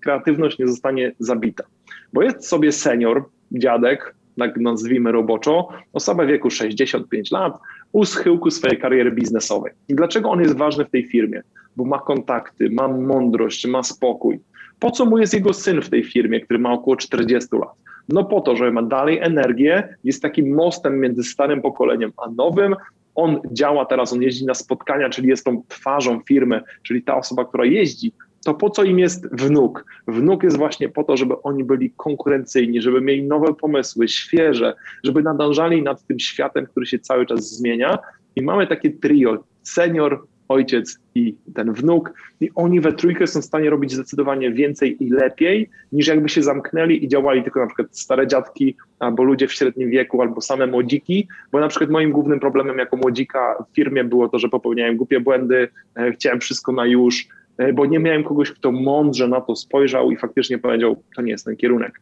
[0.02, 1.64] kreatywność nie zostanie zabita.
[2.12, 7.58] Bo jest sobie senior, dziadek, tak nazwijmy roboczo, osoba wieku 65 lat,
[7.92, 9.72] u schyłku swojej kariery biznesowej.
[9.88, 11.42] I dlaczego on jest ważny w tej firmie?
[11.76, 14.40] Bo ma kontakty, ma mądrość, ma spokój.
[14.78, 17.72] Po co mu jest jego syn w tej firmie, który ma około 40 lat?
[18.08, 22.76] No po to, że ma dalej energię, jest takim mostem między starym pokoleniem a nowym.
[23.14, 27.44] On działa teraz, on jeździ na spotkania, czyli jest tą twarzą firmy, czyli ta osoba,
[27.44, 28.12] która jeździ,
[28.44, 29.84] to po co im jest wnuk?
[30.08, 34.74] Wnuk jest właśnie po to, żeby oni byli konkurencyjni, żeby mieli nowe pomysły, świeże,
[35.04, 37.98] żeby nadążali nad tym światem, który się cały czas zmienia.
[38.36, 43.44] I mamy takie trio: senior, ojciec i ten wnuk, i oni we trójkę są w
[43.44, 47.98] stanie robić zdecydowanie więcej i lepiej, niż jakby się zamknęli i działali tylko na przykład
[47.98, 52.40] stare dziadki, albo ludzie w średnim wieku, albo same młodziki, bo na przykład moim głównym
[52.40, 56.86] problemem jako młodzika w firmie było to, że popełniałem głupie błędy, e, chciałem wszystko na
[56.86, 57.26] już,
[57.58, 61.30] e, bo nie miałem kogoś, kto mądrze na to spojrzał i faktycznie powiedział, to nie
[61.30, 62.00] jest ten kierunek.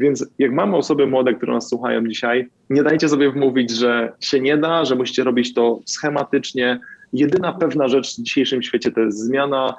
[0.00, 4.40] Więc jak mamy osoby młode, które nas słuchają dzisiaj, nie dajcie sobie wmówić, że się
[4.40, 6.80] nie da, że musicie robić to schematycznie,
[7.12, 9.74] Jedyna pewna rzecz w dzisiejszym świecie to jest zmiana.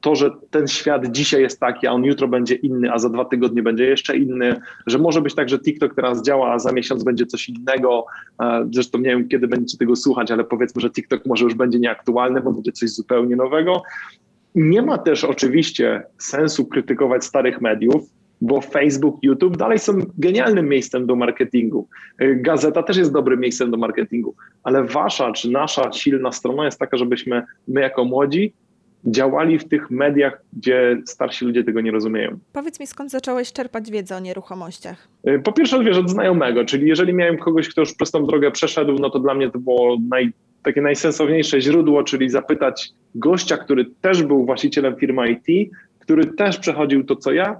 [0.00, 3.24] To, że ten świat dzisiaj jest taki, a on jutro będzie inny, a za dwa
[3.24, 7.04] tygodnie będzie jeszcze inny, że może być tak, że TikTok teraz działa, a za miesiąc
[7.04, 8.06] będzie coś innego.
[8.70, 12.40] Zresztą nie wiem, kiedy będziecie tego słuchać, ale powiedzmy, że TikTok może już będzie nieaktualny,
[12.40, 13.82] bo będzie coś zupełnie nowego.
[14.54, 18.02] Nie ma też oczywiście sensu krytykować starych mediów,
[18.42, 21.88] bo Facebook, YouTube dalej są genialnym miejscem do marketingu.
[22.22, 26.78] Y, gazeta też jest dobrym miejscem do marketingu, ale wasza czy nasza silna strona jest
[26.78, 28.52] taka, żebyśmy my jako młodzi
[29.04, 32.38] działali w tych mediach, gdzie starsi ludzie tego nie rozumieją.
[32.52, 35.08] Powiedz mi, skąd zacząłeś czerpać wiedzę o nieruchomościach?
[35.28, 38.50] Y, po pierwsze, wiesz, od znajomego, czyli jeżeli miałem kogoś, kto już przez tą drogę
[38.50, 43.84] przeszedł, no to dla mnie to było naj, takie najsensowniejsze źródło, czyli zapytać gościa, który
[44.00, 47.56] też był właścicielem firmy IT, który też przechodził to, co ja,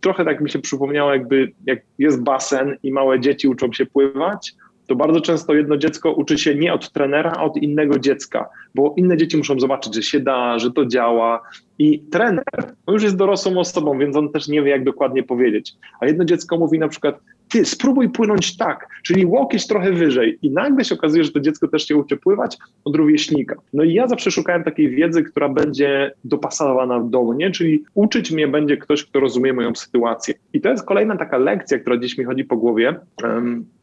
[0.00, 4.54] trochę tak mi się przypomniało, jakby jak jest basen i małe dzieci uczą się pływać,
[4.88, 8.94] to bardzo często jedno dziecko uczy się nie od trenera, a od innego dziecka, bo
[8.96, 11.42] inne dzieci muszą zobaczyć, że się da, że to działa.
[11.78, 12.44] I trener
[12.88, 15.74] już jest dorosłą osobą, więc on też nie wie, jak dokładnie powiedzieć.
[16.00, 20.38] A jedno dziecko mówi na przykład, ty spróbuj płynąć tak, czyli łokieć trochę wyżej.
[20.42, 23.54] I nagle się okazuje, że to dziecko też się uczy pływać od rówieśnika.
[23.72, 28.48] No i ja zawsze szukałem takiej wiedzy, która będzie dopasowana do mnie, czyli uczyć mnie
[28.48, 30.34] będzie ktoś, kto rozumie moją sytuację.
[30.52, 32.94] I to jest kolejna taka lekcja, która gdzieś mi chodzi po głowie,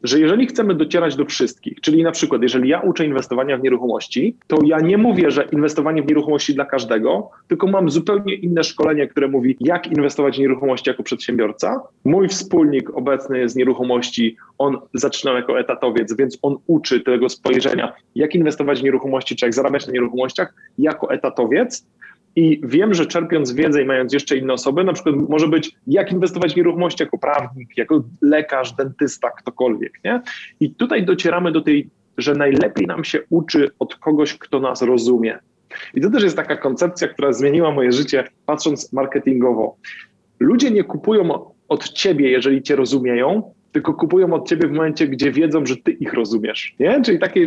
[0.02, 4.36] że jeżeli chcemy docierać do wszystkich, czyli na przykład, jeżeli ja uczę inwestowania w nieruchomości,
[4.46, 9.08] to ja nie mówię, że inwestowanie w nieruchomości dla każdego, tylko mam zupełnie inne szkolenie,
[9.08, 11.82] które mówi, jak inwestować w nieruchomości jako przedsiębiorca.
[12.04, 18.34] Mój wspólnik obecny jest nieruchomości, on zaczynał jako etatowiec, więc on uczy tego spojrzenia, jak
[18.34, 21.86] inwestować w nieruchomości, czy jak zarabiać na nieruchomościach jako etatowiec.
[22.36, 26.12] I wiem, że czerpiąc wiedzę i mając jeszcze inne osoby, na przykład może być jak
[26.12, 30.20] inwestować w nieruchomości jako prawnik, jako lekarz, dentysta, ktokolwiek, nie?
[30.60, 35.38] I tutaj docieramy do tej, że najlepiej nam się uczy od kogoś, kto nas rozumie.
[35.94, 39.76] I to też jest taka koncepcja, która zmieniła moje życie, patrząc marketingowo.
[40.40, 43.42] Ludzie nie kupują od ciebie, jeżeli cię rozumieją,
[43.76, 46.74] tylko kupują od ciebie w momencie, gdzie wiedzą, że ty ich rozumiesz.
[46.80, 47.02] Nie?
[47.02, 47.40] Czyli taka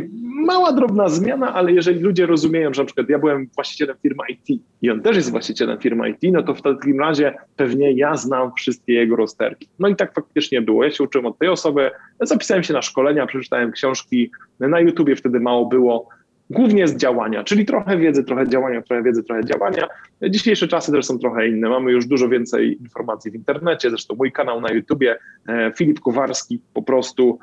[0.45, 4.61] mała, drobna zmiana, ale jeżeli ludzie rozumieją, że na przykład ja byłem właścicielem firmy IT
[4.81, 8.51] i on też jest właścicielem firmy IT, no to w takim razie pewnie ja znam
[8.57, 9.67] wszystkie jego rozterki.
[9.79, 10.83] No i tak faktycznie było.
[10.83, 15.39] Ja się uczyłem od tej osoby, zapisałem się na szkolenia, przeczytałem książki, na YouTubie wtedy
[15.39, 16.09] mało było,
[16.49, 19.87] głównie z działania, czyli trochę wiedzy, trochę działania, trochę wiedzy, trochę działania.
[20.29, 21.69] Dzisiejsze czasy też są trochę inne.
[21.69, 26.61] Mamy już dużo więcej informacji w internecie, zresztą mój kanał na YouTubie, e, Filip Kowarski
[26.73, 27.39] po prostu.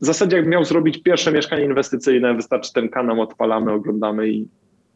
[0.00, 4.48] W zasadzie jak miał zrobić pierwsze mieszkanie inwestycyjne, wystarczy ten kanał, odpalamy, oglądamy i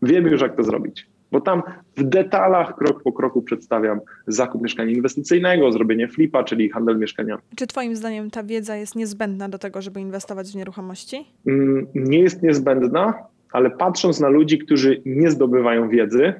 [0.02, 1.06] wiemy już jak to zrobić.
[1.32, 1.62] Bo tam
[1.96, 7.42] w detalach, krok po kroku przedstawiam zakup mieszkania inwestycyjnego, zrobienie flipa, czyli handel mieszkaniami.
[7.56, 11.26] Czy Twoim zdaniem ta wiedza jest niezbędna do tego, żeby inwestować w nieruchomości?
[11.46, 13.14] Mm, nie jest niezbędna,
[13.54, 16.32] ale patrząc na ludzi, którzy nie zdobywają wiedzy,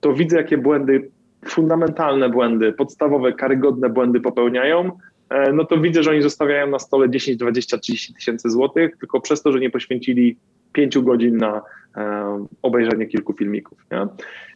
[0.00, 1.10] to widzę, jakie błędy,
[1.46, 4.90] fundamentalne błędy, podstawowe, karygodne błędy popełniają.
[5.30, 9.20] E, no to widzę, że oni zostawiają na stole 10, 20, 30 tysięcy złotych, tylko
[9.20, 10.36] przez to, że nie poświęcili
[10.72, 11.62] pięciu godzin na
[11.96, 13.78] e, obejrzenie kilku filmików.
[13.92, 14.06] Nie?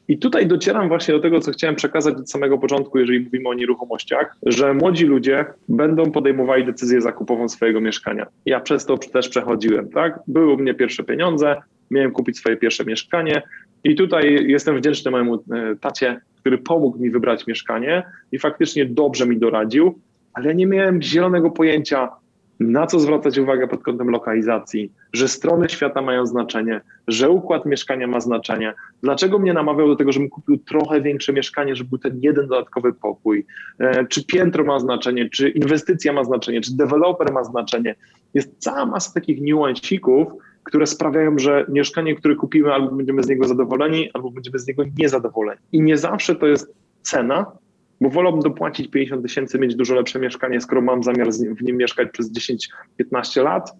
[0.09, 3.55] I tutaj docieram właśnie do tego, co chciałem przekazać od samego początku, jeżeli mówimy o
[3.55, 8.27] nieruchomościach, że młodzi ludzie będą podejmowali decyzję zakupową swojego mieszkania.
[8.47, 10.21] Ja przez to też przechodziłem, tak?
[10.27, 11.57] Były u mnie pierwsze pieniądze,
[11.91, 13.43] miałem kupić swoje pierwsze mieszkanie
[13.85, 15.41] i tutaj jestem wdzięczny mojemu e,
[15.81, 20.01] tacie, który pomógł mi wybrać mieszkanie i faktycznie dobrze mi doradził,
[20.35, 22.09] ale ja nie miałem zielonego pojęcia,
[22.63, 28.07] na co zwracać uwagę pod kątem lokalizacji, że strony świata mają znaczenie, że układ mieszkania
[28.07, 28.75] ma znaczenie.
[29.03, 32.93] Dlaczego mnie namawiał do tego, żebym kupił trochę większe mieszkanie, żeby był ten jeden dodatkowy
[32.93, 33.47] pokój?
[33.79, 37.95] E, czy piętro ma znaczenie, czy inwestycja ma znaczenie, czy deweloper ma znaczenie?
[38.35, 40.29] Jest cała masa takich niuansików,
[40.65, 44.85] które sprawiają, że mieszkanie, które kupimy, albo będziemy z niego zadowoleni, albo będziemy z niego
[44.99, 45.61] niezadowoleni.
[45.73, 47.47] I nie zawsze to jest cena,
[48.03, 52.09] bo wolałbym dopłacić 50 tysięcy, mieć dużo lepsze mieszkanie, skoro mam zamiar w nim mieszkać
[52.13, 53.73] przez 10-15 lat,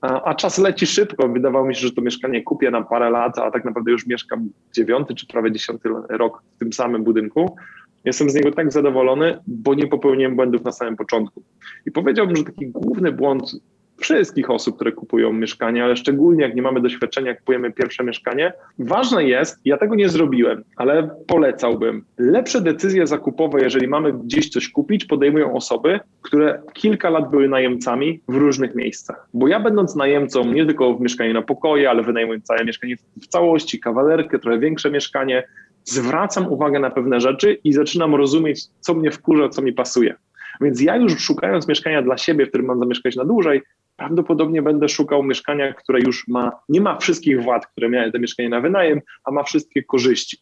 [0.00, 1.28] a, a, czas leci szybko.
[1.28, 4.48] Wydawało mi się, że to mieszkanie kupię na parę lat, a tak naprawdę już mieszkam
[4.74, 7.56] dziewiąty czy prawie dziesiąty rok w tym samym budynku.
[8.04, 11.42] Jestem z niego tak zadowolony, bo nie popełniłem błędów na samym początku.
[11.86, 13.52] I powiedziałbym, że taki główny błąd
[13.98, 18.52] wszystkich osób, które kupują mieszkanie, ale szczególnie jak nie mamy doświadczenia, jak kupujemy pierwsze mieszkanie.
[18.78, 22.04] Ważne jest, ja tego nie zrobiłem, ale polecałbym.
[22.18, 28.20] Lepsze decyzje zakupowe, jeżeli mamy gdzieś coś kupić, podejmują osoby, które kilka lat były najemcami
[28.28, 29.28] w różnych miejscach.
[29.34, 33.26] Bo ja będąc najemcą nie tylko w mieszkaniu na pokoje, ale wynajmując całe mieszkanie w
[33.26, 35.44] całości, kawalerkę, trochę większe mieszkanie,
[35.84, 40.14] zwracam uwagę na pewne rzeczy i zaczynam rozumieć, co mnie wkurza, co mi pasuje.
[40.60, 43.62] Więc ja już szukając mieszkania dla siebie, w którym mam zamieszkać na dłużej,
[43.98, 48.48] prawdopodobnie będę szukał mieszkania, które już ma, nie ma wszystkich wad, które miały to mieszkanie
[48.48, 50.38] na wynajem, a ma wszystkie korzyści.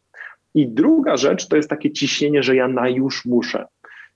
[0.55, 3.66] I druga rzecz to jest takie ciśnienie, że ja na już muszę.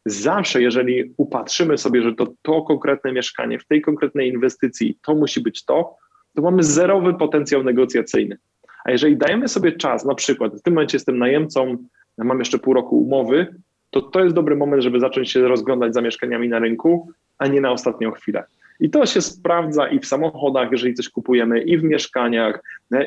[0.07, 5.40] Zawsze, jeżeli upatrzymy sobie, że to to konkretne mieszkanie w tej konkretnej inwestycji, to musi
[5.40, 5.96] być to,
[6.35, 8.38] to mamy zerowy potencjał negocjacyjny.
[8.85, 11.76] A jeżeli dajemy sobie czas, na przykład w tym momencie jestem najemcą,
[12.18, 13.55] mam jeszcze pół roku umowy,
[13.90, 17.61] to to jest dobry moment, żeby zacząć się rozglądać za mieszkaniami na rynku, a nie
[17.61, 18.44] na ostatnią chwilę.
[18.80, 22.62] I to się sprawdza i w samochodach, jeżeli coś kupujemy, i w mieszkaniach.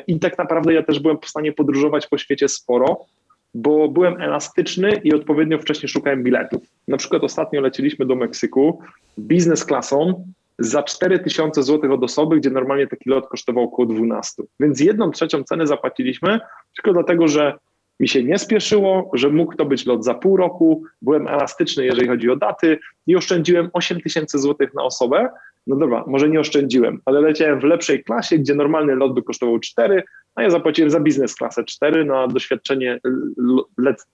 [0.06, 3.06] I tak naprawdę ja też byłem w stanie podróżować po świecie sporo,
[3.54, 6.62] bo byłem elastyczny i odpowiednio wcześnie szukałem biletów.
[6.88, 8.82] Na przykład ostatnio leciliśmy do Meksyku
[9.18, 10.24] biznes klasą
[10.58, 14.42] za 4000 zł od osoby, gdzie normalnie taki lot kosztował około 12.
[14.60, 16.40] Więc jedną trzecią ceny zapłaciliśmy
[16.76, 17.58] tylko dlatego, że
[18.00, 22.08] mi się nie spieszyło, że mógł to być lot za pół roku, byłem elastyczny, jeżeli
[22.08, 25.28] chodzi o daty i oszczędziłem 8 tysięcy złotych na osobę,
[25.66, 29.58] no dobra, może nie oszczędziłem, ale leciałem w lepszej klasie, gdzie normalny lot by kosztował
[29.58, 30.02] 4,
[30.34, 33.00] a ja zapłaciłem za biznes klasę 4, no a doświadczenie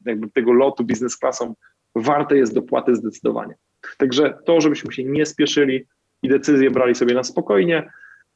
[0.07, 1.55] jakby tego lotu biznes klasą
[1.95, 3.55] warte jest dopłaty zdecydowanie.
[3.99, 5.87] Także to, żebyśmy się nie spieszyli
[6.23, 7.91] i decyzje brali sobie na spokojnie.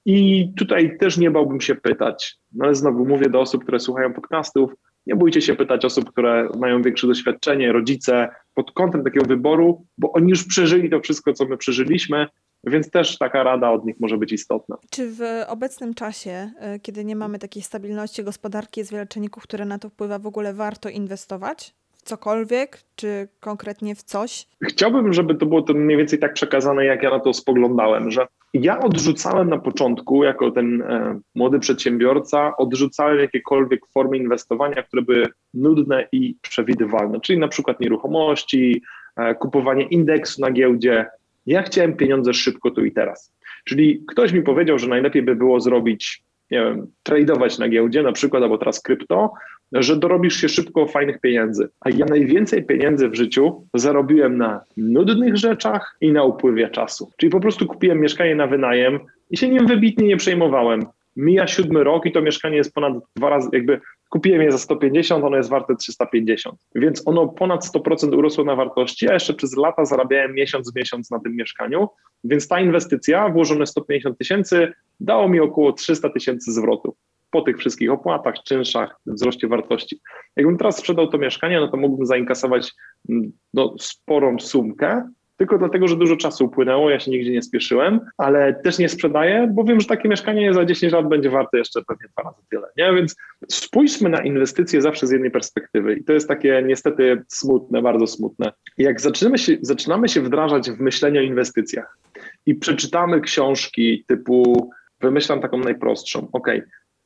[0.06, 4.12] I tutaj też nie bałbym się pytać, no ale znowu mówię do osób, które słuchają
[4.12, 4.72] podcastów,
[5.06, 10.12] nie bójcie się pytać osób, które mają większe doświadczenie, rodzice, pod kątem takiego wyboru, bo
[10.12, 12.26] oni już przeżyli to wszystko, co my przeżyliśmy
[12.66, 14.76] więc też taka rada od nich może być istotna.
[14.90, 19.64] Czy w obecnym czasie, e, kiedy nie mamy takiej stabilności gospodarki, jest wiele czynników, które
[19.64, 21.74] na to wpływa, w ogóle warto inwestować
[22.04, 24.46] cokolwiek, czy konkretnie w coś?
[24.62, 28.26] Chciałbym, żeby to było to mniej więcej tak przekazane, jak ja na to spoglądałem, że
[28.54, 35.26] ja odrzucałem na początku, jako ten e, młody przedsiębiorca, odrzucałem jakiekolwiek formy inwestowania, które były
[35.54, 38.82] nudne i przewidywalne, czyli na przykład nieruchomości,
[39.16, 41.06] e, kupowanie indeksu na giełdzie.
[41.46, 43.32] Ja chciałem pieniądze szybko tu i teraz.
[43.64, 48.12] Czyli ktoś mi powiedział, że najlepiej by było zrobić, nie wiem, tradować na giełdzie, na
[48.12, 49.32] przykład, albo teraz krypto,
[49.72, 51.68] że dorobisz się szybko fajnych pieniędzy.
[51.80, 57.10] A ja najwięcej pieniędzy w życiu zarobiłem na nudnych rzeczach i na upływie czasu.
[57.16, 58.98] Czyli po prostu kupiłem mieszkanie na wynajem
[59.30, 60.86] i się nim wybitnie nie przejmowałem.
[61.16, 65.24] Mija siódmy rok i to mieszkanie jest ponad dwa razy, jakby kupiłem je za 150,
[65.24, 66.60] ono jest warte 350.
[66.74, 71.10] Więc ono ponad 100% urosło na wartości, a jeszcze przez lata zarabiałem miesiąc w miesiąc
[71.10, 71.88] na tym mieszkaniu.
[72.24, 76.94] Więc ta inwestycja, włożone 150 tysięcy, dało mi około 300 tysięcy zwrotów
[77.30, 80.00] po tych wszystkich opłatach, czynszach, wzroście wartości.
[80.36, 82.72] Jakbym teraz sprzedał to mieszkanie, no to mógłbym zainkasować
[83.08, 85.08] mm, no, sporą sumkę,
[85.44, 89.48] tylko dlatego, że dużo czasu upłynęło, ja się nigdzie nie spieszyłem, ale też nie sprzedaję,
[89.52, 92.66] bo wiem, że takie mieszkanie za 10 lat będzie warte jeszcze pewnie dwa razy tyle.
[92.76, 92.94] Nie?
[92.94, 93.16] Więc
[93.50, 98.52] spójrzmy na inwestycje zawsze z jednej perspektywy i to jest takie niestety smutne, bardzo smutne.
[98.78, 101.98] Jak zaczynamy się, zaczynamy się wdrażać w myślenie o inwestycjach
[102.46, 106.48] i przeczytamy książki typu, wymyślam taką najprostszą, ok,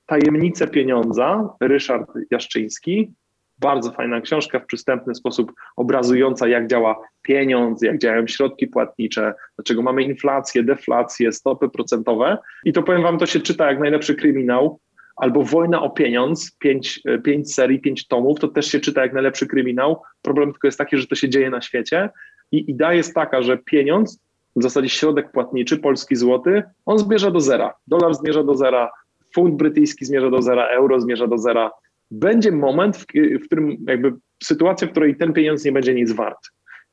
[0.07, 3.12] Tajemnice pieniądza, Ryszard Jaszczyński.
[3.59, 9.83] Bardzo fajna książka w przystępny sposób obrazująca, jak działa pieniądz, jak działają środki płatnicze, dlaczego
[9.83, 12.38] mamy inflację, deflację, stopy procentowe.
[12.64, 14.81] I to powiem Wam, to się czyta jak najlepszy kryminał,
[15.16, 19.47] albo Wojna o pieniądz, pięć, pięć serii, pięć tomów, to też się czyta jak najlepszy
[19.47, 20.03] kryminał.
[20.23, 22.11] Problem tylko jest taki, że to się dzieje na świecie.
[22.53, 24.21] I idea jest taka, że pieniądz,
[24.57, 27.75] w zasadzie środek płatniczy, polski złoty, on zmierza do zera.
[27.87, 28.90] Dolar zmierza do zera,
[29.35, 31.71] funt brytyjski zmierza do zera, euro zmierza do zera.
[32.11, 33.07] Będzie moment, w,
[33.42, 36.38] w którym jakby sytuacja, w której ten pieniądz nie będzie nic wart.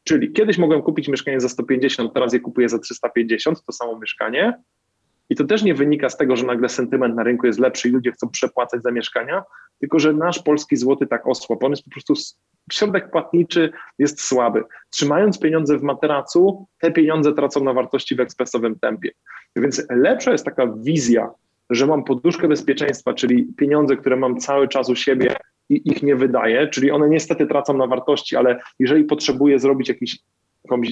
[0.03, 4.53] Czyli kiedyś mogłem kupić mieszkanie za 150, teraz je kupuję za 350, to samo mieszkanie.
[5.29, 7.91] I to też nie wynika z tego, że nagle sentyment na rynku jest lepszy i
[7.91, 9.43] ludzie chcą przepłacać za mieszkania,
[9.79, 11.63] tylko że nasz polski złoty tak osłab.
[11.63, 12.13] On jest po prostu,
[12.71, 14.63] środek płatniczy jest słaby.
[14.89, 19.11] Trzymając pieniądze w materacu, te pieniądze tracą na wartości w ekspresowym tempie.
[19.55, 21.29] Więc lepsza jest taka wizja
[21.69, 25.35] że mam poduszkę bezpieczeństwa, czyli pieniądze, które mam cały czas u siebie
[25.69, 30.19] i ich nie wydaję, czyli one niestety tracą na wartości, ale jeżeli potrzebuję zrobić jakiś,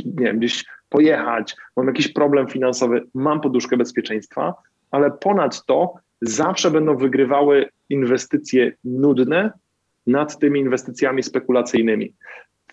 [0.06, 4.54] nie wiem, gdzieś pojechać, mam jakiś problem finansowy, mam poduszkę bezpieczeństwa,
[4.92, 9.52] ale ponad to zawsze będą wygrywały inwestycje nudne
[10.08, 12.14] nad tymi inwestycjami spekulacyjnymi.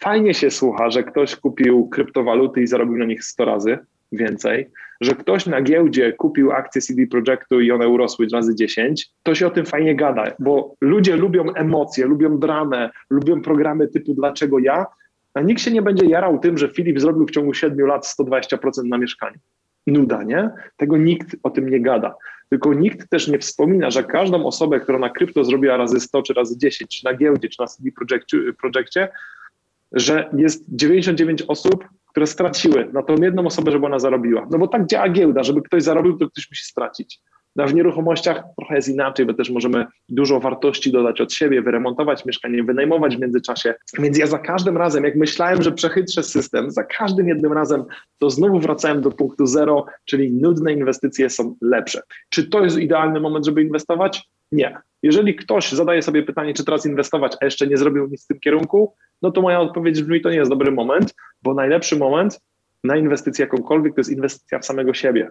[0.01, 3.79] Fajnie się słucha, że ktoś kupił kryptowaluty i zarobił na nich 100 razy,
[4.13, 4.71] więcej,
[5.01, 9.47] że ktoś na giełdzie kupił akcje CD Projektu i one urosły razy 10, to się
[9.47, 14.87] o tym fajnie gada, bo ludzie lubią emocje, lubią dramę, lubią programy typu dlaczego ja,
[15.35, 18.85] a nikt się nie będzie jarał tym, że Filip zrobił w ciągu 7 lat 120%
[18.85, 19.39] na mieszkaniu.
[19.87, 20.51] Nuda, nie?
[20.77, 22.15] Tego nikt o tym nie gada.
[22.49, 26.35] Tylko nikt też nie wspomina, że każdą osobę, która na krypto zrobiła razy 100 czy
[26.35, 27.91] razy 10, czy na giełdzie, czy na CD
[28.61, 29.09] Projekcie,
[29.93, 34.49] że jest 99 osób, które straciły na tą jedną osobę, żeby ona zarobiła.
[34.51, 37.21] No bo tak działa giełda, żeby ktoś zarobił, to ktoś musi stracić.
[37.57, 42.25] No w nieruchomościach trochę jest inaczej, bo też możemy dużo wartości dodać od siebie, wyremontować
[42.25, 43.75] mieszkanie, wynajmować w międzyczasie.
[43.99, 47.85] Więc ja za każdym razem, jak myślałem, że przechytrzę system, za każdym jednym razem,
[48.19, 52.03] to znowu wracałem do punktu zero, czyli nudne inwestycje są lepsze.
[52.29, 54.31] Czy to jest idealny moment, żeby inwestować?
[54.53, 54.77] Nie.
[55.03, 58.41] Jeżeli ktoś zadaje sobie pytanie, czy teraz inwestować, a jeszcze nie zrobił nic w tym
[58.41, 62.41] kierunku, no to moja odpowiedź brzmi, to nie jest dobry moment, bo najlepszy moment
[62.85, 65.31] na inwestycję jakąkolwiek to jest inwestycja w samego siebie.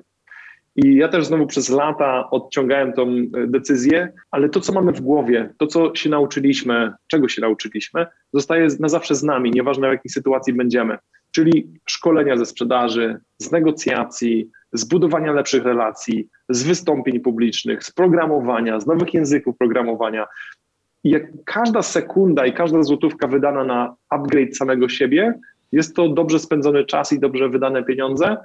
[0.75, 5.01] I ja też znowu przez lata odciągałem tą e, decyzję, ale to, co mamy w
[5.01, 9.91] głowie, to, co się nauczyliśmy, czego się nauczyliśmy, zostaje na zawsze z nami, nieważne w
[9.91, 10.97] jakiej sytuacji będziemy.
[11.31, 18.79] Czyli szkolenia ze sprzedaży, z negocjacji, z budowania lepszych relacji, z wystąpień publicznych, z programowania,
[18.79, 20.27] z nowych języków programowania.
[21.03, 25.33] I jak każda sekunda i każda złotówka wydana na upgrade samego siebie,
[25.71, 28.37] jest to dobrze spędzony czas i dobrze wydane pieniądze,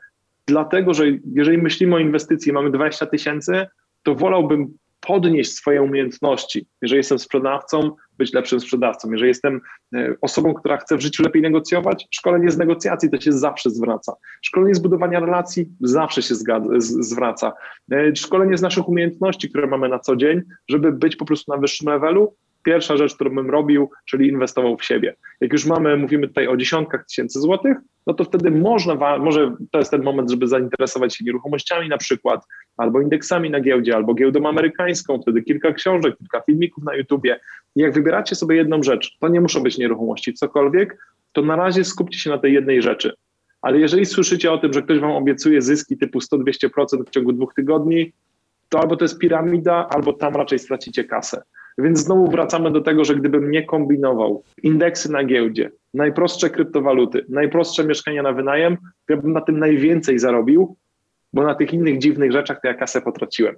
[0.47, 3.67] dlatego że jeżeli myślimy o inwestycji, mamy 20 tysięcy,
[4.03, 6.67] to wolałbym podnieść swoje umiejętności.
[6.83, 9.11] Jeżeli jestem sprzedawcą, być lepszym sprzedawcą.
[9.11, 9.61] Jeżeli jestem
[9.95, 14.13] e, osobą, która chce w życiu lepiej negocjować, szkolenie z negocjacji to się zawsze zwraca.
[14.43, 17.53] Szkolenie z budowania relacji zawsze się zgadza, z, zwraca.
[17.93, 21.59] E, szkolenie z naszych umiejętności, które mamy na co dzień, żeby być po prostu na
[21.59, 25.17] wyższym levelu, pierwsza rzecz, którą bym robił, czyli inwestował w siebie.
[25.41, 29.79] Jak już mamy, mówimy tutaj o dziesiątkach tysięcy złotych, no to wtedy można, może to
[29.79, 32.41] jest ten moment, żeby zainteresować się nieruchomościami na przykład,
[32.77, 37.41] albo indeksami na giełdzie, albo giełdą amerykańską, wtedy kilka książek, kilka filmików na YouTubie.
[37.77, 40.99] Jak wybieracie sobie jedną rzecz, to nie muszą być nieruchomości, cokolwiek,
[41.33, 43.13] to na razie skupcie się na tej jednej rzeczy.
[43.63, 46.71] Ale jeżeli słyszycie o tym, że ktoś wam obiecuje zyski typu 100-200%
[47.07, 48.13] w ciągu dwóch tygodni,
[48.69, 51.43] to albo to jest piramida, albo tam raczej stracicie kasę.
[51.79, 57.85] Więc znowu wracamy do tego, że gdybym nie kombinował indeksy na giełdzie, najprostsze kryptowaluty, najprostsze
[57.85, 58.77] mieszkania na wynajem,
[59.09, 60.77] ja bym na tym najwięcej zarobił,
[61.33, 63.57] bo na tych innych dziwnych rzeczach to ja kasę potraciłem.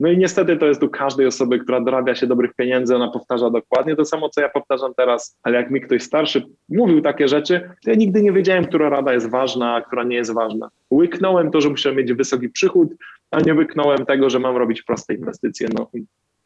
[0.00, 3.50] No i niestety to jest u każdej osoby, która dorabia się dobrych pieniędzy, ona powtarza
[3.50, 7.70] dokładnie to samo, co ja powtarzam teraz, ale jak mi ktoś starszy mówił takie rzeczy,
[7.84, 10.68] to ja nigdy nie wiedziałem, która rada jest ważna, a która nie jest ważna.
[10.90, 12.88] Łyknąłem to, że muszę mieć wysoki przychód,
[13.30, 15.68] a nie łyknąłem tego, że mam robić proste inwestycje.
[15.78, 15.90] No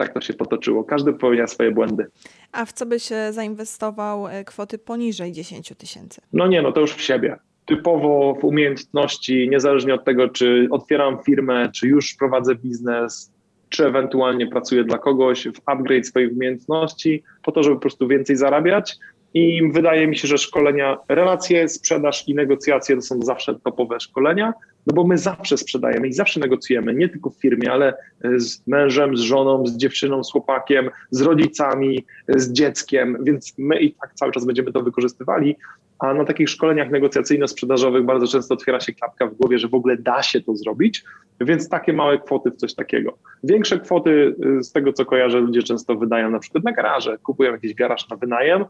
[0.03, 0.85] tak to się potoczyło.
[0.85, 2.07] Każdy popełnia swoje błędy.
[2.53, 6.21] A w co by się zainwestował e, kwoty poniżej 10 tysięcy?
[6.33, 7.37] No nie, no to już w siebie.
[7.67, 13.33] Typowo w umiejętności, niezależnie od tego, czy otwieram firmę, czy już prowadzę biznes,
[13.69, 18.37] czy ewentualnie pracuję dla kogoś, w upgrade swoich umiejętności, po to, żeby po prostu więcej
[18.37, 18.97] zarabiać.
[19.35, 24.53] I wydaje mi się, że szkolenia, relacje, sprzedaż i negocjacje to są zawsze topowe szkolenia,
[24.87, 27.95] no bo my zawsze sprzedajemy i zawsze negocjujemy, nie tylko w firmie, ale
[28.37, 33.95] z mężem, z żoną, z dziewczyną, z chłopakiem, z rodzicami, z dzieckiem, więc my i
[33.95, 35.57] tak cały czas będziemy to wykorzystywali,
[35.99, 39.97] a na takich szkoleniach negocjacyjno-sprzedażowych bardzo często otwiera się klapka w głowie, że w ogóle
[39.97, 41.05] da się to zrobić,
[41.41, 43.19] więc takie małe kwoty w coś takiego.
[43.45, 47.53] Większe kwoty y, z tego, co kojarzę, ludzie często wydają na przykład na garaże, kupują
[47.53, 48.65] jakiś garaż na wynajem,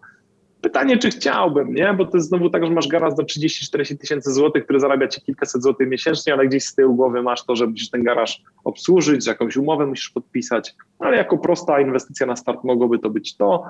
[0.63, 1.95] Pytanie, czy chciałbym, nie?
[1.95, 5.23] Bo to jest znowu tak, że masz garaż za 30-40 tysięcy złotych, który zarabia ci
[5.23, 9.27] kilkaset złotych miesięcznie, ale gdzieś z tyłu głowy masz to, że musisz ten garaż obsłużyć,
[9.27, 13.65] jakąś umowę musisz podpisać, ale jako prosta inwestycja na start mogłoby to być to.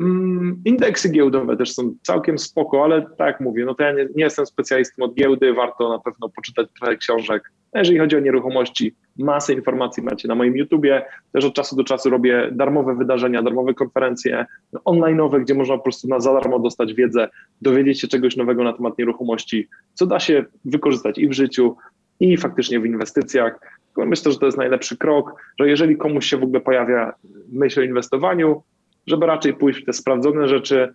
[0.00, 4.08] Mm, indeksy giełdowe też są całkiem spoko, ale tak jak mówię, no to ja nie,
[4.16, 7.52] nie jestem specjalistą od giełdy, warto na pewno poczytać trochę książek.
[7.72, 11.02] A jeżeli chodzi o nieruchomości, masę informacji macie na moim YouTubie.
[11.32, 14.46] Też od czasu do czasu robię darmowe wydarzenia, darmowe konferencje
[14.84, 17.28] online'owe, gdzie można po prostu na za darmo dostać wiedzę,
[17.62, 21.76] dowiedzieć się czegoś nowego na temat nieruchomości, co da się wykorzystać i w życiu,
[22.20, 23.60] i faktycznie w inwestycjach.
[23.96, 27.12] Myślę, że to jest najlepszy krok, że jeżeli komuś się w ogóle pojawia
[27.52, 28.62] myśl o inwestowaniu,
[29.06, 30.92] żeby raczej pójść w te sprawdzone rzeczy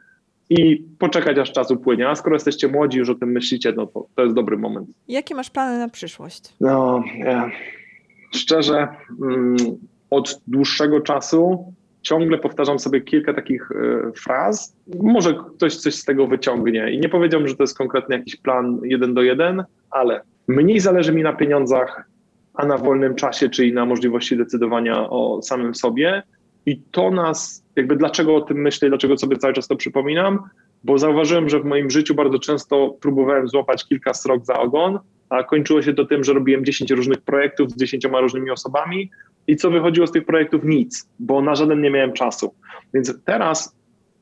[0.49, 2.09] i poczekać aż czas upłynie.
[2.09, 4.89] A skoro jesteście młodzi, już o tym myślicie, no to, to jest dobry moment.
[5.07, 6.53] Jakie masz plany na przyszłość?
[6.61, 7.51] No, ja,
[8.35, 8.87] szczerze,
[9.21, 9.55] mm,
[10.09, 14.75] od dłuższego czasu ciągle powtarzam sobie kilka takich y, fraz.
[15.01, 16.91] Może ktoś coś z tego wyciągnie.
[16.91, 21.13] I nie powiedziałbym, że to jest konkretnie jakiś plan jeden do jeden, ale mniej zależy
[21.13, 22.09] mi na pieniądzach,
[22.53, 26.23] a na wolnym czasie, czyli na możliwości decydowania o samym sobie.
[26.65, 30.39] I to nas, jakby dlaczego o tym myślę, dlaczego sobie cały czas to przypominam,
[30.83, 34.99] bo zauważyłem, że w moim życiu bardzo często próbowałem złapać kilka srok za ogon,
[35.29, 39.11] a kończyło się to tym, że robiłem 10 różnych projektów z 10 różnymi osobami
[39.47, 40.63] i co wychodziło z tych projektów?
[40.63, 42.53] Nic, bo na żaden nie miałem czasu.
[42.93, 43.75] Więc teraz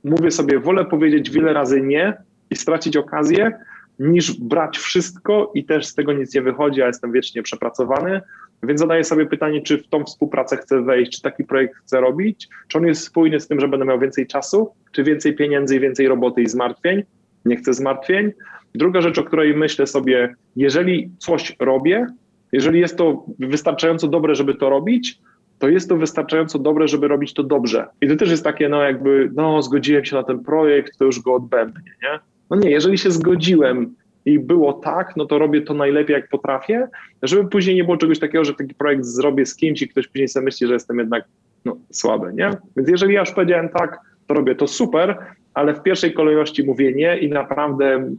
[0.03, 2.17] mówię sobie, wolę powiedzieć wiele razy nie
[2.49, 3.51] i stracić okazję,
[3.99, 8.21] niż brać wszystko i też z tego nic nie wychodzi, a jestem wiecznie przepracowany.
[8.63, 12.47] Więc zadaję sobie pytanie, czy w tą współpracę chcę wejść, czy taki projekt chcę robić,
[12.67, 15.79] czy on jest spójny z tym, że będę miał więcej czasu, czy więcej pieniędzy i
[15.79, 17.03] więcej roboty i zmartwień.
[17.45, 18.31] Nie chcę zmartwień.
[18.75, 22.07] Druga rzecz, o której myślę sobie, jeżeli coś robię,
[22.51, 25.19] jeżeli jest to wystarczająco dobre, żeby to robić,
[25.59, 27.87] to jest to wystarczająco dobre, żeby robić to dobrze.
[28.01, 31.19] I to też jest takie, no jakby, no zgodziłem się na ten projekt, to już
[31.19, 32.19] go odbębnię, nie?
[32.49, 33.95] No nie, jeżeli się zgodziłem
[34.27, 36.87] i było tak, no to robię to najlepiej jak potrafię,
[37.23, 40.27] żeby później nie było czegoś takiego, że taki projekt zrobię z kimś i ktoś później
[40.27, 41.25] sobie myśli, że jestem jednak
[41.65, 42.51] no, słaby, nie?
[42.77, 45.17] Więc jeżeli ja już powiedziałem tak, to robię to super,
[45.53, 48.13] ale w pierwszej kolejności mówię nie i naprawdę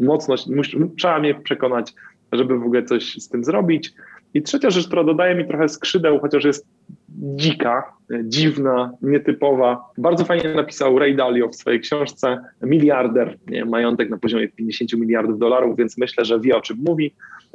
[0.00, 0.34] mocno
[0.98, 1.92] trzeba mnie przekonać,
[2.32, 3.92] żeby w ogóle coś z tym zrobić.
[4.34, 6.66] I trzecia rzecz, która dodaje mi trochę skrzydeł, chociaż jest
[7.18, 7.92] dzika,
[8.24, 9.84] dziwna, nietypowa.
[9.98, 15.38] Bardzo fajnie napisał Ray Dalio w swojej książce Miliarder, nie, majątek na poziomie 50 miliardów
[15.38, 17.14] dolarów, więc myślę, że wie o czym mówi.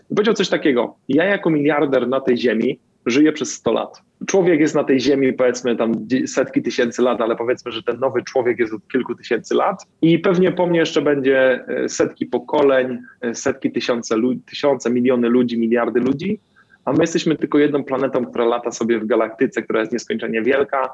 [0.10, 4.02] Powiedział coś takiego, ja jako miliarder na tej ziemi żyję przez 100 lat.
[4.28, 5.92] Człowiek jest na tej ziemi powiedzmy tam
[6.26, 10.20] setki tysięcy lat, ale powiedzmy, że ten nowy człowiek jest od kilku tysięcy lat i
[10.20, 14.16] pewnie po mnie jeszcze będzie e, setki pokoleń, e, setki tysiące,
[14.46, 16.40] tysiące, miliony ludzi, miliardy ludzi,
[16.88, 20.90] a my jesteśmy tylko jedną planetą, która lata sobie w galaktyce, która jest nieskończenie wielka,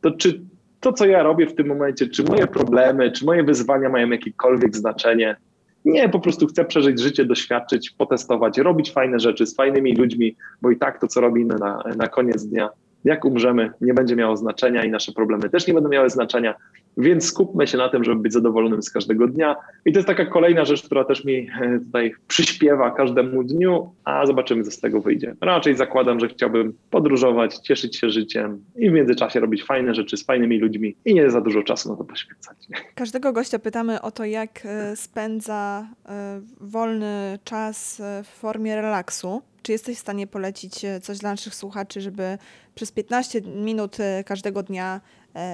[0.00, 0.40] to czy
[0.80, 4.76] to, co ja robię w tym momencie, czy moje problemy, czy moje wyzwania mają jakiekolwiek
[4.76, 5.36] znaczenie?
[5.84, 10.70] Nie, po prostu chcę przeżyć życie, doświadczyć, potestować, robić fajne rzeczy z fajnymi ludźmi, bo
[10.70, 12.68] i tak to, co robimy na, na koniec dnia,
[13.04, 16.54] jak umrzemy, nie będzie miało znaczenia i nasze problemy też nie będą miały znaczenia,
[16.96, 19.56] więc skupmy się na tym, żeby być zadowolonym z każdego dnia.
[19.84, 24.26] I to jest taka kolejna rzecz, która też mi e, tutaj przyśpiewa każdemu dniu, a
[24.26, 25.36] zobaczymy, co z tego wyjdzie.
[25.40, 30.24] Raczej zakładam, że chciałbym podróżować, cieszyć się życiem i w międzyczasie robić fajne rzeczy z
[30.24, 32.56] fajnymi ludźmi i nie za dużo czasu na to poświęcać.
[32.94, 39.42] Każdego gościa pytamy o to, jak e, spędza e, wolny czas w formie relaksu.
[39.62, 42.38] Czy jesteś w stanie polecić coś dla naszych słuchaczy, żeby
[42.74, 45.00] przez 15 minut każdego dnia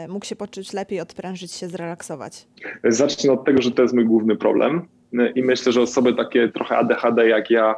[0.09, 2.47] mógł się poczuć lepiej, odprężyć się, zrelaksować?
[2.85, 4.89] Zacznę od tego, że to jest mój główny problem
[5.35, 7.75] i myślę, że osoby takie trochę ADHD jak ja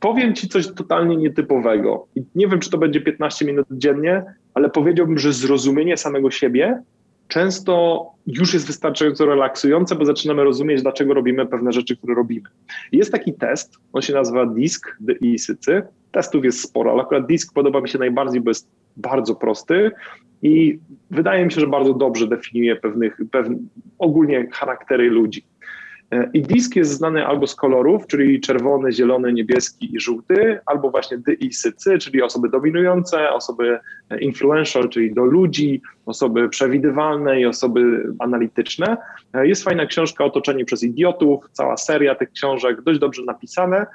[0.00, 4.24] powiem ci coś totalnie nietypowego i nie wiem, czy to będzie 15 minut dziennie,
[4.54, 6.82] ale powiedziałbym, że zrozumienie samego siebie
[7.28, 12.48] często już jest wystarczająco relaksujące, bo zaczynamy rozumieć, dlaczego robimy pewne rzeczy, które robimy.
[12.92, 15.82] Jest taki test, on się nazywa DISC, D-I-S-C.
[16.12, 19.90] Testów jest sporo, ale akurat DISC podoba mi się najbardziej, bo jest bardzo prosty
[20.42, 20.78] i
[21.10, 23.56] wydaje mi się, że bardzo dobrze definiuje pewnych, pewne,
[23.98, 25.46] ogólnie charaktery ludzi.
[26.10, 30.90] E, I disk jest znany albo z kolorów, czyli czerwony, zielony, niebieski i żółty, albo
[30.90, 33.78] właśnie dy i sycy, czyli osoby dominujące, osoby
[34.20, 38.96] influential, czyli do ludzi, osoby przewidywalne i osoby analityczne.
[39.34, 43.86] E, jest fajna książka Otoczeni przez idiotów, cała seria tych książek, dość dobrze napisane.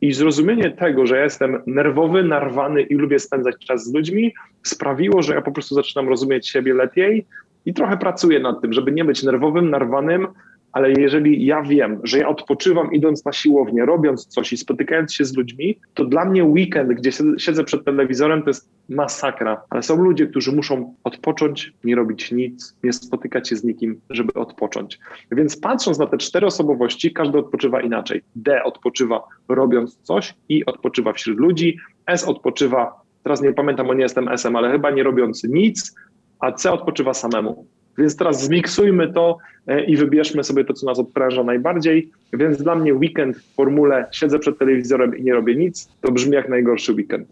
[0.00, 5.22] I zrozumienie tego, że ja jestem nerwowy, narwany i lubię spędzać czas z ludźmi, sprawiło,
[5.22, 7.26] że ja po prostu zaczynam rozumieć siebie lepiej
[7.66, 10.26] i trochę pracuję nad tym, żeby nie być nerwowym, narwanym,
[10.72, 15.24] ale jeżeli ja wiem, że ja odpoczywam idąc na siłownię, robiąc coś i spotykając się
[15.24, 19.62] z ludźmi, to dla mnie weekend, gdzie siedzę przed telewizorem, to jest masakra.
[19.70, 24.34] Ale są ludzie, którzy muszą odpocząć, nie robić nic, nie spotykać się z nikim, żeby
[24.34, 24.98] odpocząć.
[25.32, 28.22] Więc patrząc na te cztery osobowości, każdy odpoczywa inaczej.
[28.36, 34.02] D odpoczywa robiąc coś, I odpoczywa wśród ludzi, S odpoczywa, teraz nie pamiętam, bo nie
[34.02, 35.94] jestem S-em, ale chyba nie robiąc nic,
[36.40, 37.66] a C odpoczywa samemu.
[37.98, 42.10] Więc teraz zmiksujmy to e, i wybierzmy sobie to, co nas odpręża najbardziej.
[42.32, 46.32] Więc dla mnie weekend w formule siedzę przed telewizorem i nie robię nic, to brzmi
[46.32, 47.28] jak najgorszy weekend.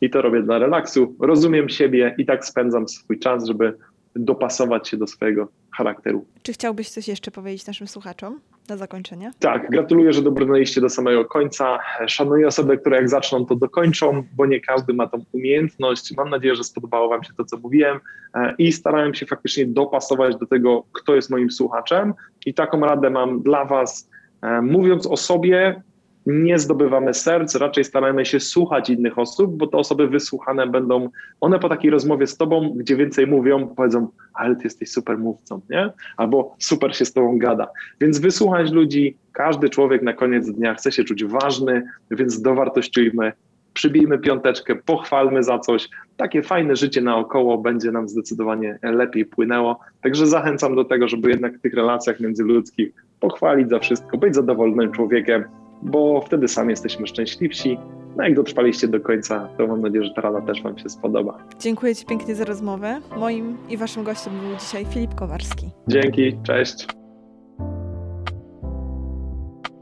[0.00, 1.14] I to robię dla relaksu.
[1.20, 3.74] Rozumiem siebie i tak spędzam swój czas, żeby
[4.16, 6.26] dopasować się do swojego charakteru.
[6.42, 9.30] Czy chciałbyś coś jeszcze powiedzieć naszym słuchaczom na zakończenie?
[9.38, 11.78] Tak, gratuluję, że dobrnęliście do samego końca.
[12.06, 16.16] Szanuję osoby, które jak zaczną, to dokończą, bo nie każdy ma tą umiejętność.
[16.16, 18.00] Mam nadzieję, że spodobało Wam się to, co mówiłem
[18.34, 22.14] e, i starałem się faktycznie dopasować do tego, kto jest moim słuchaczem.
[22.46, 24.10] I taką radę mam dla Was.
[24.42, 25.82] E, mówiąc o sobie,
[26.26, 31.08] nie zdobywamy serc, raczej staramy się słuchać innych osób, bo te osoby wysłuchane będą,
[31.40, 35.60] one po takiej rozmowie z tobą, gdzie więcej mówią, powiedzą, ale ty jesteś super mówcą,
[35.70, 35.92] nie?
[36.16, 37.68] Albo super się z tobą gada.
[38.00, 43.32] Więc wysłuchać ludzi, każdy człowiek na koniec dnia chce się czuć ważny, więc dowartościujmy,
[43.72, 45.88] przybijmy piąteczkę, pochwalmy za coś.
[46.16, 49.80] Takie fajne życie naokoło będzie nam zdecydowanie lepiej płynęło.
[50.02, 54.92] Także zachęcam do tego, żeby jednak w tych relacjach międzyludzkich pochwalić za wszystko, być zadowolonym
[54.92, 55.44] człowiekiem,
[55.84, 57.78] bo wtedy sami jesteśmy szczęśliwsi.
[58.16, 61.38] No jak dotrwaliście do końca, to mam nadzieję, że ta rada też Wam się spodoba.
[61.60, 63.00] Dziękuję Ci pięknie za rozmowę.
[63.16, 65.70] Moim i Waszym gościem był dzisiaj Filip Kowarski.
[65.88, 66.86] Dzięki, cześć.